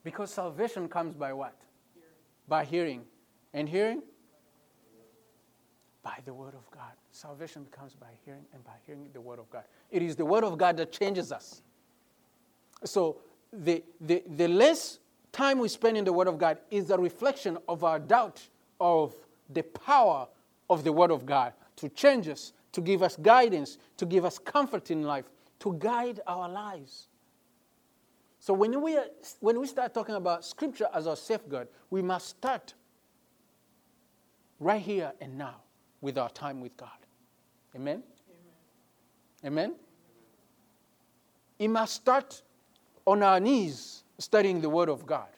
Because 0.05 0.33
salvation 0.33 0.89
comes 0.89 1.15
by 1.15 1.33
what? 1.33 1.57
Hearing. 1.95 2.09
By 2.49 2.65
hearing. 2.65 3.03
And 3.53 3.69
hearing? 3.69 4.03
By 6.03 6.19
the 6.25 6.33
Word 6.33 6.55
of 6.55 6.71
God. 6.71 6.93
Salvation 7.11 7.67
comes 7.71 7.95
by 7.95 8.07
hearing 8.25 8.45
and 8.55 8.63
by 8.65 8.75
hearing 8.87 9.09
the 9.13 9.21
Word 9.21 9.41
of 9.41 9.51
God. 9.51 9.65
It 9.91 10.03
is 10.03 10.15
the 10.15 10.25
Word 10.25 10.45
of 10.45 10.57
God 10.57 10.77
that 10.77 10.93
changes 10.93 11.33
us. 11.33 11.63
So 12.85 13.19
the, 13.53 13.83
the, 14.01 14.23
the 14.37 14.49
less 14.49 14.99
time 15.33 15.59
we 15.59 15.69
spend 15.69 15.97
in 15.97 16.05
the 16.05 16.13
Word 16.13 16.29
of 16.29 16.39
God 16.39 16.59
is 16.71 16.91
a 16.91 16.99
reflection 16.99 17.59
of 17.69 17.85
our 17.85 17.99
doubt 17.99 18.43
of 18.81 19.15
the 19.51 19.63
power 19.63 20.27
of 20.69 20.85
the 20.85 20.93
Word 20.93 21.11
of 21.11 21.27
God 21.27 21.53
to 21.77 21.89
change 21.91 22.29
us, 22.29 22.53
to 22.73 22.81
give 22.81 23.03
us 23.03 23.17
guidance, 23.17 23.79
to 23.97 24.07
give 24.07 24.25
us 24.25 24.39
comfort 24.39 24.91
in 24.91 25.03
life, 25.03 25.27
to 25.61 25.75
guide 25.79 26.21
our 26.27 26.49
lives. 26.49 27.09
So 28.41 28.55
when 28.55 28.81
we, 28.81 28.97
are, 28.97 29.07
when 29.41 29.59
we 29.61 29.67
start 29.67 29.93
talking 29.93 30.15
about 30.15 30.45
Scripture 30.45 30.87
as 30.95 31.07
our 31.07 31.17
safeguard, 31.17 31.69
we 31.91 32.03
must 32.03 32.29
start 32.29 32.75
right 34.61 34.81
here 34.81 35.13
and 35.21 35.37
now 35.37 35.57
with 36.01 36.17
our 36.19 36.31
time 36.31 36.61
with 36.61 36.77
God. 36.77 36.89
Amen? 37.75 38.03
Amen? 39.45 39.75
It 41.59 41.69
must 41.69 41.95
start 41.95 42.43
on 43.07 43.23
our 43.23 43.41
knees 43.41 44.03
studying 44.19 44.61
the 44.61 44.69
Word 44.69 44.89
of 44.89 45.07
God 45.07 45.29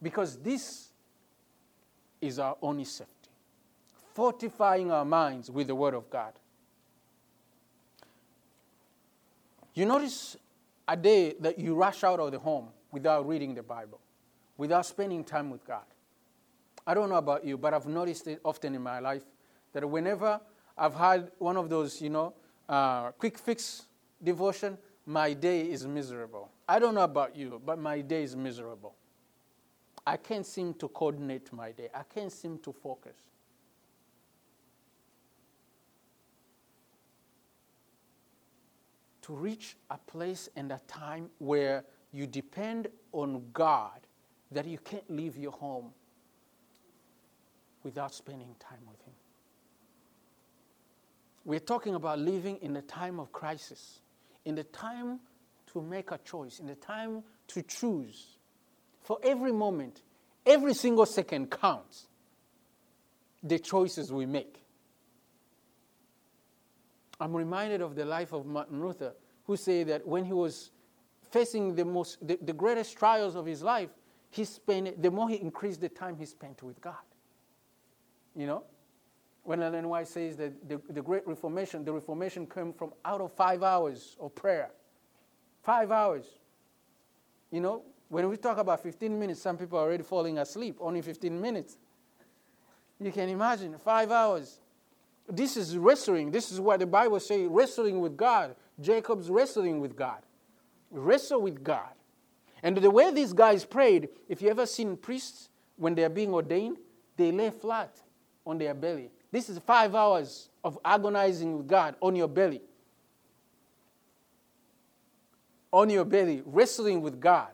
because 0.00 0.36
this 0.38 0.88
is 2.20 2.38
our 2.38 2.56
only 2.62 2.84
safety. 2.84 3.12
Fortifying 4.14 4.92
our 4.92 5.04
minds 5.04 5.50
with 5.50 5.66
the 5.66 5.74
Word 5.74 5.94
of 5.94 6.08
God. 6.08 6.32
You 9.74 9.86
notice 9.86 10.36
a 10.86 10.96
day 10.96 11.34
that 11.40 11.58
you 11.58 11.74
rush 11.74 12.04
out 12.04 12.20
of 12.20 12.30
the 12.30 12.38
home 12.38 12.68
without 12.92 13.26
reading 13.26 13.54
the 13.54 13.62
Bible, 13.62 13.98
without 14.56 14.86
spending 14.86 15.24
time 15.24 15.50
with 15.50 15.66
God. 15.66 15.82
I 16.86 16.94
don't 16.94 17.08
know 17.08 17.16
about 17.16 17.44
you, 17.44 17.58
but 17.58 17.74
I've 17.74 17.86
noticed 17.86 18.28
it 18.28 18.40
often 18.44 18.74
in 18.74 18.82
my 18.82 19.00
life 19.00 19.24
that 19.72 19.88
whenever 19.88 20.40
I've 20.78 20.94
had 20.94 21.32
one 21.38 21.56
of 21.56 21.68
those, 21.68 22.00
you 22.00 22.10
know, 22.10 22.34
uh, 22.68 23.10
quick 23.12 23.36
fix 23.38 23.86
devotion, 24.22 24.78
my 25.06 25.32
day 25.32 25.70
is 25.70 25.86
miserable. 25.86 26.50
I 26.68 26.78
don't 26.78 26.94
know 26.94 27.02
about 27.02 27.36
you, 27.36 27.60
but 27.64 27.78
my 27.78 28.00
day 28.00 28.22
is 28.22 28.34
miserable. 28.34 28.94
I 30.06 30.16
can't 30.16 30.46
seem 30.46 30.74
to 30.74 30.88
coordinate 30.88 31.52
my 31.52 31.72
day, 31.72 31.88
I 31.94 32.02
can't 32.02 32.32
seem 32.32 32.58
to 32.58 32.72
focus. 32.72 33.16
To 39.22 39.32
reach 39.32 39.76
a 39.90 39.96
place 39.96 40.50
and 40.54 40.70
a 40.70 40.80
time 40.86 41.30
where 41.38 41.84
you 42.12 42.26
depend 42.26 42.88
on 43.12 43.42
God, 43.54 44.06
that 44.52 44.66
you 44.66 44.78
can't 44.78 45.08
leave 45.10 45.38
your 45.38 45.52
home 45.52 45.92
without 47.82 48.12
spending 48.12 48.54
time 48.60 48.80
with 48.86 49.00
Him. 49.02 49.14
We're 51.46 51.60
talking 51.60 51.94
about 51.94 52.18
living 52.18 52.58
in 52.60 52.76
a 52.76 52.82
time 52.82 53.18
of 53.18 53.32
crisis, 53.32 54.00
in 54.44 54.54
the 54.54 54.64
time 54.64 55.20
to 55.72 55.80
make 55.82 56.10
a 56.10 56.18
choice, 56.18 56.60
in 56.60 56.66
the 56.66 56.74
time 56.74 57.22
to 57.48 57.62
choose. 57.62 58.38
For 59.02 59.18
every 59.22 59.52
moment, 59.52 60.02
every 60.46 60.74
single 60.74 61.06
second 61.06 61.50
counts. 61.50 62.06
The 63.42 63.58
choices 63.58 64.10
we 64.10 64.24
make. 64.24 64.64
I'm 67.20 67.34
reminded 67.34 67.80
of 67.80 67.94
the 67.94 68.04
life 68.04 68.32
of 68.32 68.46
Martin 68.46 68.80
Luther, 68.80 69.12
who 69.46 69.56
said 69.56 69.88
that 69.88 70.06
when 70.06 70.24
he 70.24 70.32
was 70.32 70.70
facing 71.30 71.74
the, 71.74 71.84
most, 71.84 72.26
the, 72.26 72.38
the 72.40 72.52
greatest 72.52 72.96
trials 72.96 73.36
of 73.36 73.44
his 73.44 73.62
life, 73.62 73.90
he 74.30 74.44
spent, 74.44 75.00
the 75.00 75.10
more 75.10 75.28
he 75.28 75.36
increased 75.36 75.80
the 75.80 75.88
time 75.88 76.16
he 76.16 76.26
spent 76.26 76.62
with 76.62 76.80
God. 76.80 76.94
You 78.34 78.46
know? 78.46 78.64
When 79.44 79.62
Ellen 79.62 79.88
White 79.88 80.08
says 80.08 80.36
that 80.38 80.68
the, 80.68 80.80
the 80.88 81.02
Great 81.02 81.26
Reformation, 81.26 81.84
the 81.84 81.92
Reformation 81.92 82.46
came 82.46 82.72
from 82.72 82.92
out 83.04 83.20
of 83.20 83.32
five 83.32 83.62
hours 83.62 84.16
of 84.18 84.34
prayer. 84.34 84.70
Five 85.62 85.90
hours. 85.90 86.24
You 87.50 87.60
know, 87.60 87.82
when 88.08 88.28
we 88.28 88.36
talk 88.36 88.58
about 88.58 88.82
15 88.82 89.18
minutes, 89.18 89.40
some 89.40 89.56
people 89.56 89.78
are 89.78 89.82
already 89.82 90.02
falling 90.02 90.38
asleep. 90.38 90.76
Only 90.80 91.02
15 91.02 91.40
minutes. 91.40 91.76
You 92.98 93.12
can 93.12 93.28
imagine, 93.28 93.76
five 93.78 94.10
hours. 94.10 94.60
This 95.28 95.56
is 95.56 95.76
wrestling. 95.76 96.30
This 96.30 96.50
is 96.50 96.60
what 96.60 96.80
the 96.80 96.86
Bible 96.86 97.20
says 97.20 97.46
wrestling 97.48 98.00
with 98.00 98.16
God. 98.16 98.54
Jacob's 98.80 99.30
wrestling 99.30 99.80
with 99.80 99.96
God. 99.96 100.20
Wrestle 100.90 101.42
with 101.42 101.62
God. 101.62 101.90
And 102.62 102.76
the 102.76 102.90
way 102.90 103.12
these 103.12 103.32
guys 103.32 103.64
prayed, 103.64 104.08
if 104.28 104.40
you 104.40 104.48
ever 104.48 104.64
seen 104.64 104.96
priests 104.96 105.50
when 105.76 105.94
they 105.94 106.04
are 106.04 106.08
being 106.08 106.32
ordained, 106.32 106.78
they 107.16 107.30
lay 107.30 107.50
flat 107.50 108.00
on 108.46 108.58
their 108.58 108.74
belly. 108.74 109.10
This 109.34 109.48
is 109.48 109.58
five 109.58 109.96
hours 109.96 110.48
of 110.62 110.78
agonizing 110.84 111.56
with 111.56 111.66
God 111.66 111.96
on 112.00 112.14
your 112.14 112.28
belly. 112.28 112.62
On 115.72 115.90
your 115.90 116.04
belly, 116.04 116.44
wrestling 116.46 117.02
with 117.02 117.20
God. 117.20 117.50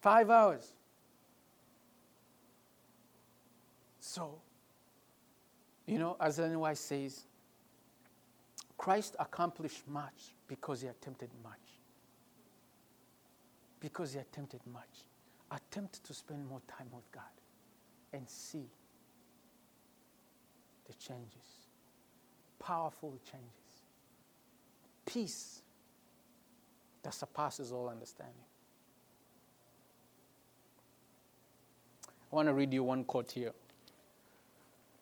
Five 0.00 0.30
hours. 0.30 0.74
So, 3.98 4.38
you 5.86 5.98
know, 5.98 6.16
as 6.20 6.38
Ellen 6.38 6.60
White 6.60 6.78
says, 6.78 7.24
Christ 8.78 9.16
accomplished 9.18 9.82
much 9.88 10.34
because 10.46 10.82
he 10.82 10.86
attempted 10.86 11.30
much. 11.42 11.58
Because 13.80 14.12
he 14.12 14.20
attempted 14.20 14.60
much. 14.72 15.02
Attempt 15.50 16.04
to 16.04 16.14
spend 16.14 16.46
more 16.46 16.62
time 16.68 16.86
with 16.92 17.10
God 17.10 17.24
and 18.12 18.30
see 18.30 18.68
the 20.92 20.98
changes. 20.98 21.66
Powerful 22.58 23.18
changes. 23.24 23.48
Peace 25.06 25.62
that 27.02 27.14
surpasses 27.14 27.72
all 27.72 27.88
understanding. 27.88 28.34
I 32.32 32.36
want 32.36 32.48
to 32.48 32.54
read 32.54 32.72
you 32.72 32.84
one 32.84 33.04
quote 33.04 33.30
here 33.30 33.52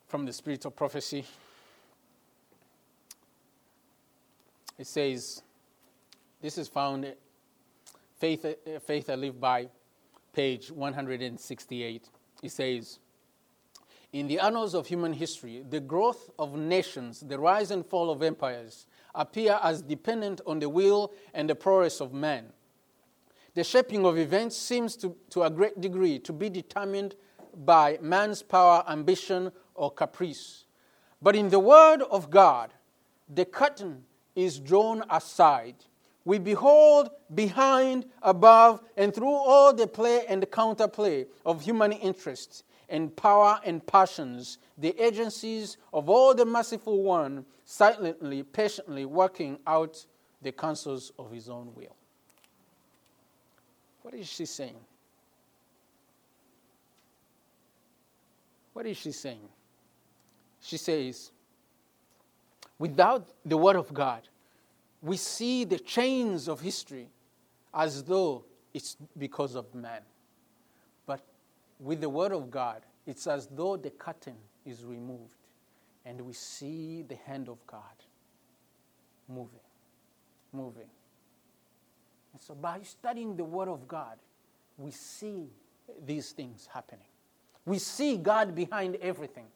from 0.07 0.25
the 0.25 0.33
Spirit 0.33 0.65
of 0.65 0.75
Prophecy. 0.75 1.23
It 4.77 4.87
says, 4.87 5.41
this 6.41 6.57
is 6.57 6.67
found, 6.67 7.13
Faith, 8.17 8.45
Faith 8.85 9.09
I 9.09 9.15
Live 9.15 9.39
By, 9.39 9.67
page 10.33 10.71
168. 10.71 12.09
It 12.41 12.51
says, 12.51 12.99
in 14.13 14.27
the 14.27 14.39
annals 14.39 14.73
of 14.73 14.87
human 14.87 15.13
history, 15.13 15.63
the 15.69 15.79
growth 15.79 16.29
of 16.37 16.55
nations, 16.55 17.21
the 17.21 17.39
rise 17.39 17.71
and 17.71 17.85
fall 17.85 18.09
of 18.09 18.21
empires, 18.21 18.87
appear 19.15 19.59
as 19.63 19.81
dependent 19.81 20.41
on 20.45 20.59
the 20.59 20.69
will 20.69 21.13
and 21.33 21.49
the 21.49 21.55
prowess 21.55 22.01
of 22.01 22.13
man. 22.13 22.45
The 23.53 23.63
shaping 23.63 24.05
of 24.05 24.17
events 24.17 24.55
seems 24.55 24.95
to, 24.97 25.15
to 25.31 25.43
a 25.43 25.49
great 25.49 25.79
degree 25.79 26.19
to 26.19 26.33
be 26.33 26.49
determined 26.49 27.15
by 27.65 27.99
man's 28.01 28.41
power, 28.41 28.83
ambition, 28.87 29.51
or 29.75 29.91
caprice. 29.91 30.65
But 31.21 31.35
in 31.35 31.49
the 31.49 31.59
Word 31.59 32.01
of 32.09 32.29
God, 32.29 32.73
the 33.27 33.45
curtain 33.45 34.03
is 34.35 34.59
drawn 34.59 35.03
aside 35.09 35.75
we 36.23 36.37
behold 36.37 37.09
behind, 37.33 38.05
above, 38.21 38.81
and 38.95 39.13
through 39.13 39.27
all 39.27 39.73
the 39.73 39.87
play 39.87 40.25
and 40.27 40.43
counterplay 40.43 41.25
of 41.45 41.63
human 41.63 41.91
interests 41.91 42.63
and 42.91 43.15
power 43.15 43.59
and 43.63 43.83
passions, 43.87 44.59
the 44.77 44.93
agencies 45.01 45.77
of 45.93 46.09
all 46.09 46.35
the 46.35 46.45
merciful 46.45 47.01
one, 47.01 47.45
silently, 47.65 48.43
patiently 48.43 49.05
working 49.05 49.57
out 49.65 50.05
the 50.41 50.51
counsels 50.51 51.13
of 51.17 51.31
his 51.31 51.49
own 51.49 51.71
will. 51.73 51.95
What 54.01 54.13
is 54.13 54.27
she 54.27 54.45
saying? 54.45 54.75
What 58.73 58.85
is 58.85 58.97
she 58.97 59.11
saying? 59.11 59.47
She 60.61 60.77
says, 60.77 61.31
without 62.77 63.27
the 63.45 63.57
Word 63.57 63.77
of 63.77 63.93
God, 63.93 64.21
we 65.01 65.17
see 65.17 65.63
the 65.63 65.79
chains 65.79 66.49
of 66.49 66.59
history 66.59 67.07
as 67.73 68.03
though 68.03 68.43
it's 68.73 68.97
because 69.17 69.55
of 69.55 69.73
man. 69.73 70.01
With 71.81 71.99
the 71.99 72.09
Word 72.09 72.31
of 72.31 72.51
God, 72.51 72.83
it's 73.07 73.25
as 73.25 73.47
though 73.47 73.75
the 73.75 73.89
curtain 73.89 74.35
is 74.65 74.85
removed 74.85 75.35
and 76.05 76.21
we 76.21 76.33
see 76.33 77.03
the 77.07 77.15
hand 77.15 77.49
of 77.49 77.57
God 77.65 77.81
moving, 79.27 79.59
moving. 80.53 80.89
And 82.33 82.41
so, 82.41 82.53
by 82.53 82.81
studying 82.83 83.35
the 83.35 83.43
Word 83.43 83.67
of 83.67 83.87
God, 83.87 84.17
we 84.77 84.91
see 84.91 85.47
these 86.05 86.31
things 86.31 86.69
happening. 86.71 87.05
We 87.65 87.79
see 87.79 88.17
God 88.17 88.55
behind 88.55 88.95
everything. 89.01 89.47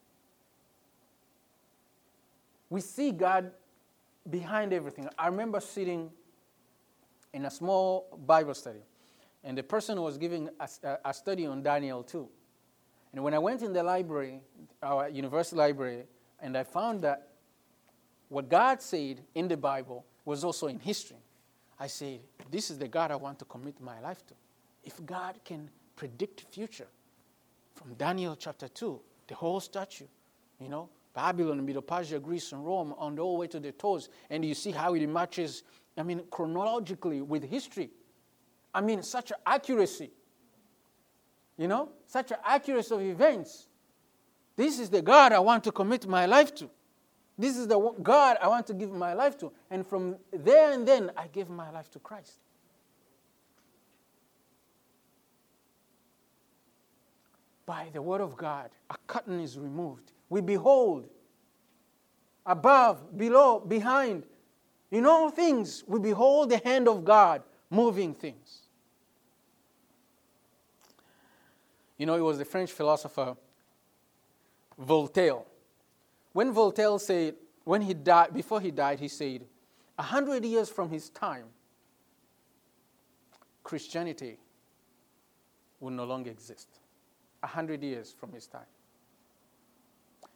We 2.70 2.82
see 2.82 3.12
God 3.12 3.52
behind 4.30 4.74
everything. 4.74 5.08
I 5.18 5.28
remember 5.28 5.60
sitting 5.60 6.10
in 7.34 7.46
a 7.46 7.52
small 7.52 8.18
Bible 8.26 8.54
study, 8.54 8.80
and 9.46 9.56
the 9.58 9.64
person 9.64 10.02
was 10.02 10.18
giving 10.18 10.50
a, 10.60 10.98
a 11.06 11.14
study 11.14 11.46
on 11.46 11.62
Daniel 11.62 12.04
too. 12.04 12.28
And 13.14 13.24
when 13.24 13.34
I 13.34 13.40
went 13.40 13.62
in 13.62 13.72
the 13.72 13.84
library, 13.84 14.42
our 14.84 15.08
university 15.08 15.56
library, 15.56 16.04
and 16.42 16.58
I 16.58 16.64
found 16.64 17.02
that 17.02 17.30
what 18.28 18.50
God 18.50 18.82
said 18.82 19.22
in 19.36 19.48
the 19.48 19.56
Bible 19.56 20.06
was 20.26 20.44
also 20.44 20.68
in 20.68 20.80
history, 20.80 21.18
I 21.80 21.88
said, 21.88 22.20
This 22.50 22.72
is 22.72 22.80
the 22.80 22.88
God 22.88 23.12
I 23.12 23.16
want 23.16 23.40
to 23.40 23.46
commit 23.46 23.80
my 23.80 24.00
life 24.02 24.26
to. 24.28 24.34
If 24.84 25.06
God 25.06 25.40
can 25.46 25.70
predict 25.96 26.44
the 26.44 26.52
future 26.52 26.88
from 27.76 27.94
Daniel 27.94 28.36
chapter 28.36 28.68
2, 28.68 29.00
the 29.28 29.36
whole 29.36 29.60
statue, 29.60 30.08
you 30.60 30.70
know, 30.70 30.90
Babylon, 31.14 31.64
Medo-Persia, 31.66 32.20
Greece, 32.20 32.52
and 32.52 32.66
Rome, 32.66 32.94
on 32.98 33.16
the 33.16 33.22
whole 33.22 33.38
way 33.38 33.48
to 33.48 33.60
the 33.60 33.72
toes. 33.72 34.10
And 34.30 34.44
you 34.44 34.54
see 34.54 34.72
how 34.72 34.96
it 34.96 35.08
matches, 35.08 35.64
I 35.98 36.04
mean, 36.04 36.24
chronologically 36.30 37.22
with 37.22 37.44
history. 37.44 37.92
I 38.76 38.82
mean, 38.82 39.02
such 39.02 39.32
accuracy. 39.46 40.12
You 41.58 41.68
know, 41.68 41.90
such 42.06 42.32
accuracy 42.44 42.94
of 42.94 43.02
events. 43.02 43.68
This 44.56 44.80
is 44.80 44.90
the 44.90 45.02
God 45.02 45.32
I 45.32 45.40
want 45.40 45.64
to 45.64 45.72
commit 45.72 46.06
my 46.08 46.26
life 46.26 46.54
to. 46.56 46.70
This 47.38 47.58
is 47.58 47.68
the 47.68 47.80
God 48.04 48.38
I 48.42 48.48
want 48.48 48.68
to 48.68 48.74
give 48.74 48.92
my 48.92 49.14
life 49.14 49.38
to. 49.40 49.52
And 49.72 49.88
from 49.88 50.18
there 50.32 50.74
and 50.74 50.88
then, 50.88 51.12
I 51.18 51.28
gave 51.28 51.50
my 51.50 51.72
life 51.72 51.90
to 51.92 52.00
Christ. 52.00 52.40
By 57.66 57.88
the 57.92 58.02
word 58.02 58.22
of 58.22 58.38
God, 58.38 58.70
a 58.90 58.96
curtain 59.08 59.40
is 59.40 59.58
removed 59.58 60.12
we 60.30 60.42
behold. 60.42 61.08
Above, 62.46 63.18
below, 63.18 63.60
behind. 63.60 64.24
In 64.92 65.06
all 65.06 65.30
things, 65.30 65.84
we 65.88 66.00
behold 66.00 66.50
the 66.50 66.58
hand 66.58 66.88
of 66.88 67.04
God 67.04 67.42
moving 67.70 68.14
things. 68.14 68.64
You 71.98 72.06
know, 72.06 72.16
it 72.16 72.22
was 72.22 72.38
the 72.38 72.46
French 72.46 72.72
philosopher 72.72 73.36
Voltaire. 74.78 75.40
When 76.34 76.52
Voltaire 76.52 77.00
said, 77.00 77.36
when 77.64 77.82
he 77.82 77.94
died, 77.94 78.34
before 78.34 78.60
he 78.60 78.72
died, 78.72 79.00
he 79.00 79.08
said, 79.08 79.46
a 79.98 80.04
hundred 80.04 80.44
years 80.44 80.70
from 80.70 80.90
his 80.90 81.10
time, 81.10 81.46
Christianity 83.64 84.38
will 85.80 85.92
no 85.92 86.04
longer 86.04 86.30
exist. 86.30 86.68
A 87.42 87.48
hundred 87.48 87.82
years 87.84 88.14
from 88.18 88.34
his 88.34 88.48
time. 88.48 88.68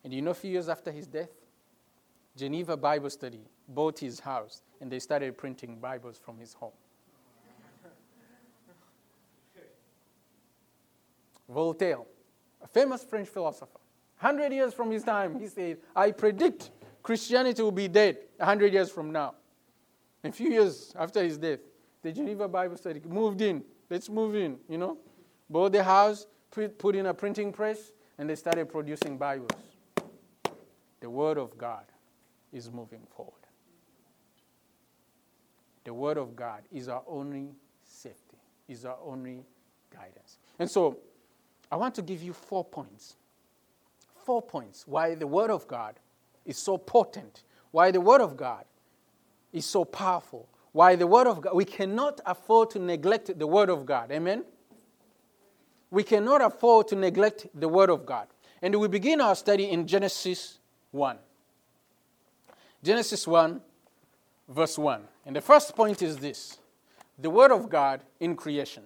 And 0.03 0.13
you 0.13 0.21
know, 0.21 0.31
a 0.31 0.35
few 0.35 0.51
years 0.51 0.69
after 0.69 0.91
his 0.91 1.05
death, 1.05 1.29
Geneva 2.37 2.77
Bible 2.77 3.09
Study 3.09 3.41
bought 3.67 3.99
his 3.99 4.19
house 4.21 4.61
and 4.79 4.89
they 4.89 4.99
started 4.99 5.37
printing 5.37 5.75
Bibles 5.75 6.17
from 6.17 6.37
his 6.37 6.53
home. 6.53 6.71
Voltaire, 11.49 11.99
a 12.61 12.67
famous 12.67 13.03
French 13.03 13.27
philosopher, 13.27 13.79
100 14.19 14.53
years 14.53 14.73
from 14.73 14.91
his 14.91 15.03
time, 15.03 15.39
he 15.39 15.47
said, 15.47 15.77
I 15.95 16.11
predict 16.11 16.71
Christianity 17.01 17.61
will 17.61 17.71
be 17.71 17.87
dead 17.87 18.17
100 18.37 18.73
years 18.73 18.91
from 18.91 19.11
now. 19.11 19.35
A 20.23 20.31
few 20.31 20.49
years 20.49 20.93
after 20.97 21.23
his 21.23 21.37
death, 21.37 21.59
the 22.01 22.11
Geneva 22.11 22.47
Bible 22.47 22.77
Study 22.77 23.01
moved 23.05 23.41
in. 23.41 23.63
Let's 23.89 24.09
move 24.09 24.35
in, 24.35 24.57
you 24.67 24.77
know. 24.77 24.97
Bought 25.49 25.71
the 25.71 25.83
house, 25.83 26.27
put 26.51 26.95
in 26.95 27.05
a 27.05 27.13
printing 27.13 27.51
press, 27.51 27.91
and 28.17 28.29
they 28.29 28.35
started 28.35 28.69
producing 28.69 29.17
Bibles 29.17 29.51
the 30.99 31.09
Word 31.09 31.37
of 31.37 31.57
God 31.57 31.85
is 32.51 32.71
moving 32.71 33.01
forward. 33.15 33.33
The 35.83 35.93
Word 35.93 36.17
of 36.17 36.35
God 36.35 36.63
is 36.71 36.89
our 36.89 37.03
only 37.07 37.51
safety, 37.83 38.37
is 38.67 38.85
our 38.85 38.97
only 39.03 39.43
guidance. 39.93 40.39
And 40.59 40.69
so, 40.69 40.99
I 41.71 41.75
want 41.75 41.95
to 41.95 42.01
give 42.01 42.23
you 42.23 42.33
four 42.33 42.65
points. 42.65 43.15
Four 44.25 44.41
points 44.41 44.87
why 44.87 45.15
the 45.15 45.27
Word 45.27 45.49
of 45.49 45.67
God 45.67 45.95
is 46.45 46.57
so 46.57 46.77
potent, 46.77 47.43
why 47.71 47.91
the 47.91 48.01
Word 48.01 48.21
of 48.21 48.35
God 48.35 48.65
is 49.53 49.65
so 49.65 49.85
powerful, 49.85 50.47
why 50.71 50.95
the 50.95 51.07
Word 51.07 51.27
of 51.27 51.41
God, 51.41 51.55
we 51.55 51.65
cannot 51.65 52.21
afford 52.25 52.69
to 52.71 52.79
neglect 52.79 53.37
the 53.37 53.47
Word 53.47 53.69
of 53.69 53.85
God. 53.85 54.11
Amen? 54.11 54.43
We 55.91 56.03
cannot 56.03 56.41
afford 56.41 56.87
to 56.89 56.95
neglect 56.95 57.47
the 57.53 57.67
Word 57.67 57.89
of 57.89 58.05
God. 58.05 58.27
And 58.61 58.75
we 58.79 58.87
begin 58.87 59.21
our 59.21 59.35
study 59.35 59.69
in 59.69 59.87
Genesis 59.87 60.59
1. 60.91 61.17
Genesis 62.83 63.27
1, 63.27 63.61
verse 64.47 64.77
1. 64.77 65.01
And 65.25 65.35
the 65.35 65.41
first 65.41 65.75
point 65.75 66.01
is 66.01 66.17
this 66.17 66.57
the 67.17 67.29
Word 67.29 67.51
of 67.51 67.69
God 67.69 68.01
in 68.19 68.35
creation. 68.35 68.83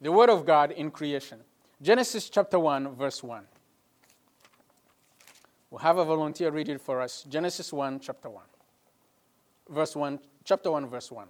The 0.00 0.12
Word 0.12 0.30
of 0.30 0.44
God 0.44 0.70
in 0.72 0.90
creation. 0.90 1.40
Genesis 1.84 2.30
chapter 2.30 2.58
1, 2.58 2.96
verse 2.96 3.22
1. 3.22 3.44
We'll 5.68 5.80
have 5.80 5.98
a 5.98 6.04
volunteer 6.06 6.50
read 6.50 6.70
it 6.70 6.80
for 6.80 7.02
us. 7.02 7.26
Genesis 7.28 7.74
1, 7.74 8.00
chapter 8.00 8.30
1. 8.30 8.42
Verse 9.68 9.94
1, 9.94 10.18
chapter 10.44 10.70
1, 10.70 10.86
verse 10.88 11.12
1. 11.12 11.28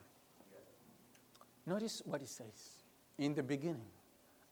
Notice 1.67 2.03
what 2.05 2.23
it 2.23 2.29
says. 2.29 2.85
In 3.19 3.35
the 3.35 3.43
beginning, 3.43 3.89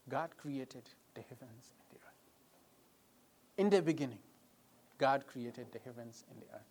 God 0.09 0.31
created 0.35 0.83
the 1.13 1.21
heavens 1.21 1.71
and 1.79 1.97
the 1.97 2.05
earth. 2.05 2.23
In 3.57 3.69
the 3.69 3.81
beginning, 3.81 4.19
God 4.97 5.25
created 5.25 5.67
the 5.71 5.79
heavens 5.85 6.25
and 6.29 6.37
the 6.41 6.53
earth. 6.53 6.67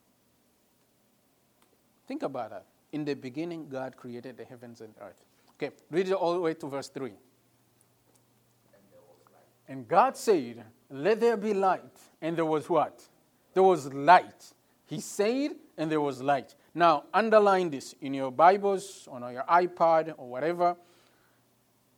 Think 2.06 2.22
about 2.22 2.50
that. 2.50 2.66
In 2.92 3.06
the 3.06 3.14
beginning, 3.14 3.70
God 3.70 3.96
created 3.96 4.36
the 4.36 4.44
heavens 4.44 4.82
and 4.82 4.92
earth. 5.00 5.24
Okay, 5.54 5.74
read 5.90 6.08
it 6.08 6.12
all 6.12 6.34
the 6.34 6.40
way 6.40 6.52
to 6.52 6.68
verse 6.68 6.88
3. 6.88 7.12
And 9.72 9.88
God 9.88 10.18
said, 10.18 10.62
Let 10.90 11.18
there 11.18 11.38
be 11.38 11.54
light. 11.54 11.98
And 12.20 12.36
there 12.36 12.44
was 12.44 12.68
what? 12.68 13.02
There 13.54 13.62
was 13.62 13.90
light. 13.90 14.52
He 14.84 15.00
said, 15.00 15.52
and 15.78 15.90
there 15.90 16.00
was 16.02 16.20
light. 16.20 16.54
Now, 16.74 17.04
underline 17.14 17.70
this 17.70 17.94
in 18.02 18.12
your 18.12 18.30
Bibles, 18.30 19.08
on 19.10 19.22
your 19.32 19.44
iPad, 19.44 20.12
or 20.18 20.28
whatever. 20.28 20.76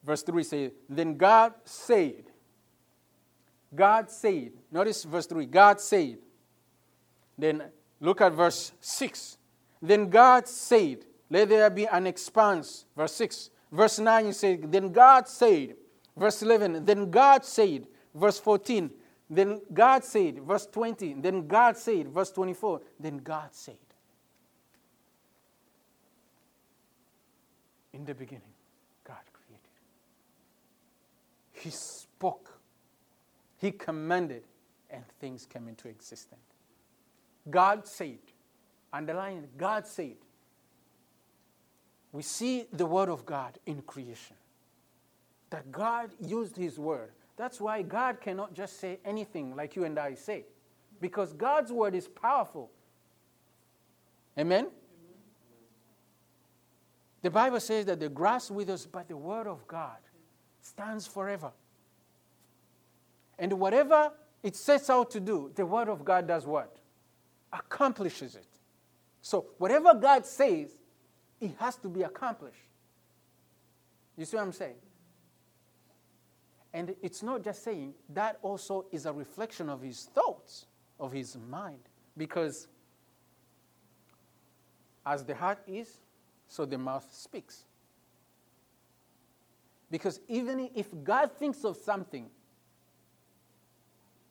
Verse 0.04 0.22
3 0.22 0.44
says, 0.44 0.70
Then 0.88 1.16
God 1.16 1.54
said, 1.64 2.26
God 3.74 4.08
said, 4.08 4.52
notice 4.70 5.02
verse 5.02 5.26
3 5.26 5.46
God 5.46 5.80
said. 5.80 6.18
Then 7.36 7.64
look 7.98 8.20
at 8.20 8.34
verse 8.34 8.70
6. 8.78 9.36
Then 9.82 10.08
God 10.08 10.46
said, 10.46 10.98
Let 11.28 11.48
there 11.48 11.70
be 11.70 11.86
an 11.86 12.06
expanse. 12.06 12.84
Verse 12.96 13.14
6. 13.14 13.50
Verse 13.72 13.98
9 13.98 14.26
you 14.26 14.32
say, 14.32 14.54
Then 14.54 14.92
God 14.92 15.26
said. 15.26 15.74
Verse 16.16 16.42
11, 16.42 16.84
Then 16.84 17.10
God 17.10 17.44
said. 17.44 17.86
Verse 18.14 18.38
14, 18.38 18.90
Then 19.28 19.60
God 19.72 20.04
said. 20.04 20.40
Verse 20.40 20.66
20, 20.66 21.14
Then 21.14 21.46
God 21.46 21.76
said. 21.76 22.08
Verse 22.08 22.30
24, 22.30 22.80
Then 23.00 23.18
God 23.18 23.48
said. 23.52 23.76
In 27.92 28.04
the 28.04 28.14
beginning, 28.14 28.42
God 29.04 29.16
created. 29.32 29.60
He 31.52 31.70
spoke 31.70 32.54
he 33.64 33.72
commanded, 33.72 34.42
and 34.90 35.02
things 35.20 35.46
came 35.46 35.68
into 35.68 35.88
existence. 35.88 36.40
God 37.48 37.86
said, 37.86 38.18
underline 38.92 39.48
God 39.56 39.86
said. 39.86 40.16
we 42.12 42.22
see 42.22 42.66
the 42.70 42.84
Word 42.84 43.08
of 43.08 43.24
God 43.24 43.58
in 43.64 43.80
creation. 43.80 44.36
That 45.54 45.70
God 45.70 46.10
used 46.20 46.56
His 46.56 46.80
Word. 46.80 47.12
That's 47.36 47.60
why 47.60 47.82
God 47.82 48.20
cannot 48.20 48.54
just 48.54 48.80
say 48.80 48.98
anything 49.04 49.54
like 49.54 49.76
you 49.76 49.84
and 49.84 49.96
I 49.96 50.14
say, 50.14 50.46
because 51.00 51.32
God's 51.32 51.70
Word 51.70 51.94
is 51.94 52.08
powerful. 52.08 52.72
Amen? 54.36 54.66
The 57.22 57.30
Bible 57.30 57.60
says 57.60 57.86
that 57.86 58.00
the 58.00 58.08
grass 58.08 58.50
withers, 58.50 58.84
but 58.84 59.06
the 59.06 59.16
Word 59.16 59.46
of 59.46 59.64
God 59.68 59.98
stands 60.60 61.06
forever. 61.06 61.52
And 63.38 63.52
whatever 63.52 64.10
it 64.42 64.56
sets 64.56 64.90
out 64.90 65.12
to 65.12 65.20
do, 65.20 65.52
the 65.54 65.64
Word 65.64 65.88
of 65.88 66.04
God 66.04 66.26
does 66.26 66.48
what? 66.48 66.78
Accomplishes 67.52 68.34
it. 68.34 68.48
So, 69.22 69.46
whatever 69.58 69.94
God 69.94 70.26
says, 70.26 70.70
it 71.40 71.52
has 71.60 71.76
to 71.76 71.88
be 71.88 72.02
accomplished. 72.02 72.58
You 74.16 74.24
see 74.24 74.36
what 74.36 74.42
I'm 74.42 74.52
saying? 74.52 74.74
And 76.74 76.94
it's 77.02 77.22
not 77.22 77.42
just 77.44 77.62
saying, 77.62 77.94
that 78.10 78.38
also 78.42 78.84
is 78.90 79.06
a 79.06 79.12
reflection 79.12 79.70
of 79.70 79.80
his 79.80 80.10
thoughts, 80.12 80.66
of 80.98 81.12
his 81.12 81.38
mind. 81.48 81.78
Because 82.16 82.66
as 85.06 85.24
the 85.24 85.36
heart 85.36 85.60
is, 85.68 85.98
so 86.48 86.64
the 86.64 86.76
mouth 86.76 87.06
speaks. 87.12 87.64
Because 89.88 90.20
even 90.26 90.68
if 90.74 90.88
God 91.04 91.30
thinks 91.38 91.64
of 91.64 91.76
something, 91.76 92.28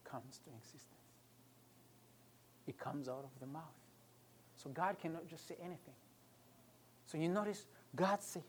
comes 0.04 0.40
to 0.44 0.50
existence. 0.58 0.90
It 2.68 2.78
comes 2.78 3.08
out 3.08 3.24
of 3.24 3.40
the 3.40 3.48
mouth. 3.48 3.64
So 4.58 4.70
God 4.70 4.98
cannot 5.02 5.28
just 5.28 5.48
say 5.48 5.56
anything. 5.60 5.96
So 7.08 7.18
you 7.18 7.30
notice 7.30 7.66
God 7.96 8.22
said, 8.22 8.44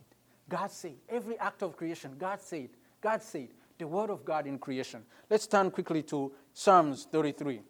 God 0.48 0.70
said, 0.70 0.94
every 1.09 1.38
act 1.38 1.62
of 1.62 1.76
creation, 1.76 2.16
God 2.18 2.40
said, 2.40 2.68
God 3.00 3.22
said, 3.22 3.48
the 3.78 3.87
word 3.87 4.10
of 4.10 4.24
God 4.24 4.46
in 4.46 4.58
creation. 4.58 5.02
Let's 5.28 5.46
turn 5.46 5.70
quickly 5.70 6.02
to 6.04 6.32
Psalms 6.52 7.06
33. 7.10 7.60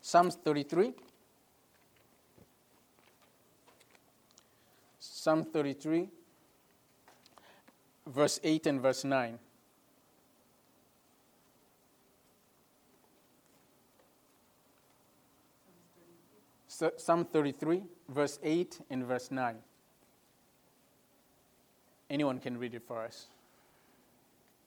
Psalms 0.00 0.36
33. 0.44 0.92
Psalm 5.22 5.44
33, 5.44 6.08
verse 8.08 8.40
8 8.42 8.66
and 8.66 8.80
verse 8.80 9.04
9. 9.04 9.38
Psalm 16.66 17.24
33, 17.24 17.84
verse 18.08 18.40
8 18.42 18.80
and 18.90 19.04
verse 19.04 19.30
9. 19.30 19.54
Anyone 22.10 22.40
can 22.40 22.58
read 22.58 22.74
it 22.74 22.82
for 22.82 23.04
us. 23.04 23.26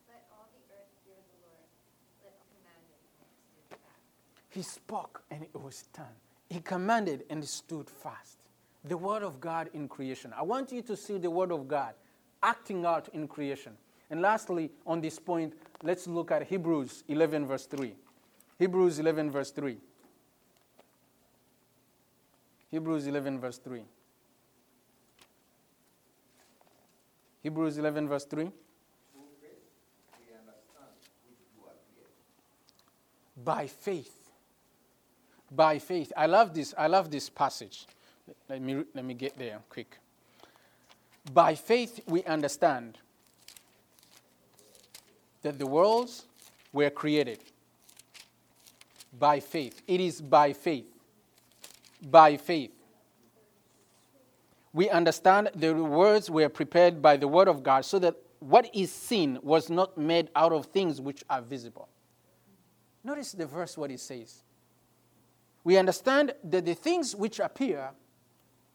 Let 0.07 0.23
all 0.31 0.47
the 0.55 0.73
earth 0.73 0.87
fear 1.03 1.19
the 1.19 1.35
Lord. 1.43 1.67
Let 2.23 2.31
all 2.31 2.47
commanded 2.55 2.95
and 3.19 3.27
stood 3.43 3.75
fast. 3.75 3.99
He 4.55 4.61
spoke 4.61 5.21
and 5.29 5.43
it 5.43 5.61
was 5.61 5.83
done. 5.93 6.15
He 6.49 6.61
commanded 6.61 7.25
and 7.29 7.43
stood 7.43 7.89
fast. 7.89 8.37
The 8.85 8.95
Word 8.95 9.21
of 9.21 9.41
God 9.41 9.69
in 9.73 9.89
creation. 9.89 10.31
I 10.33 10.43
want 10.43 10.71
you 10.71 10.81
to 10.83 10.95
see 10.95 11.17
the 11.17 11.29
Word 11.29 11.51
of 11.51 11.67
God 11.67 11.93
acting 12.41 12.85
out 12.85 13.09
in 13.11 13.27
creation. 13.27 13.73
And 14.09 14.21
lastly, 14.21 14.71
on 14.87 15.01
this 15.01 15.19
point, 15.19 15.55
let's 15.83 16.07
look 16.07 16.31
at 16.31 16.43
Hebrews 16.43 17.03
11, 17.09 17.45
verse 17.45 17.65
3. 17.65 17.95
Hebrews 18.57 18.97
11, 18.97 19.29
verse 19.29 19.51
3. 19.51 19.77
Hebrews 22.71 23.07
11, 23.07 23.39
verse 23.39 23.57
3. 23.57 23.81
Hebrews 27.43 27.77
11, 27.77 28.07
verse 28.07 28.25
3. 28.25 28.51
By 33.43 33.67
faith. 33.67 34.24
By 35.55 35.79
faith. 35.79 36.11
I 36.17 36.25
love 36.25 36.53
this. 36.53 36.73
I 36.77 36.87
love 36.87 37.11
this 37.11 37.29
passage. 37.29 37.85
Let 38.49 38.61
me, 38.61 38.83
let 38.93 39.05
me 39.05 39.13
get 39.13 39.37
there 39.37 39.59
quick. 39.69 39.97
By 41.33 41.55
faith, 41.55 42.01
we 42.07 42.23
understand 42.23 42.97
that 45.41 45.59
the 45.59 45.65
worlds 45.65 46.25
were 46.73 46.89
created. 46.89 47.39
By 49.17 49.39
faith. 49.39 49.81
It 49.87 50.01
is 50.01 50.21
by 50.21 50.53
faith 50.53 50.85
by 52.01 52.37
faith. 52.37 52.71
We 54.73 54.89
understand 54.89 55.49
the 55.55 55.73
words 55.73 56.29
were 56.29 56.49
prepared 56.49 57.01
by 57.01 57.17
the 57.17 57.27
word 57.27 57.47
of 57.47 57.63
God 57.63 57.85
so 57.85 57.97
that 57.99 58.15
what 58.39 58.69
is 58.73 58.91
seen 58.91 59.39
was 59.41 59.69
not 59.69 59.97
made 59.97 60.29
out 60.35 60.51
of 60.51 60.67
things 60.67 60.99
which 60.99 61.23
are 61.29 61.41
visible. 61.41 61.87
Notice 63.03 63.31
the 63.31 63.45
verse 63.45 63.77
what 63.77 63.91
it 63.91 63.99
says. 63.99 64.43
We 65.65 65.77
understand 65.77 66.33
that 66.43 66.63
the 66.63 66.75
things 66.75 67.13
which 67.15 67.39
appear 67.39 67.89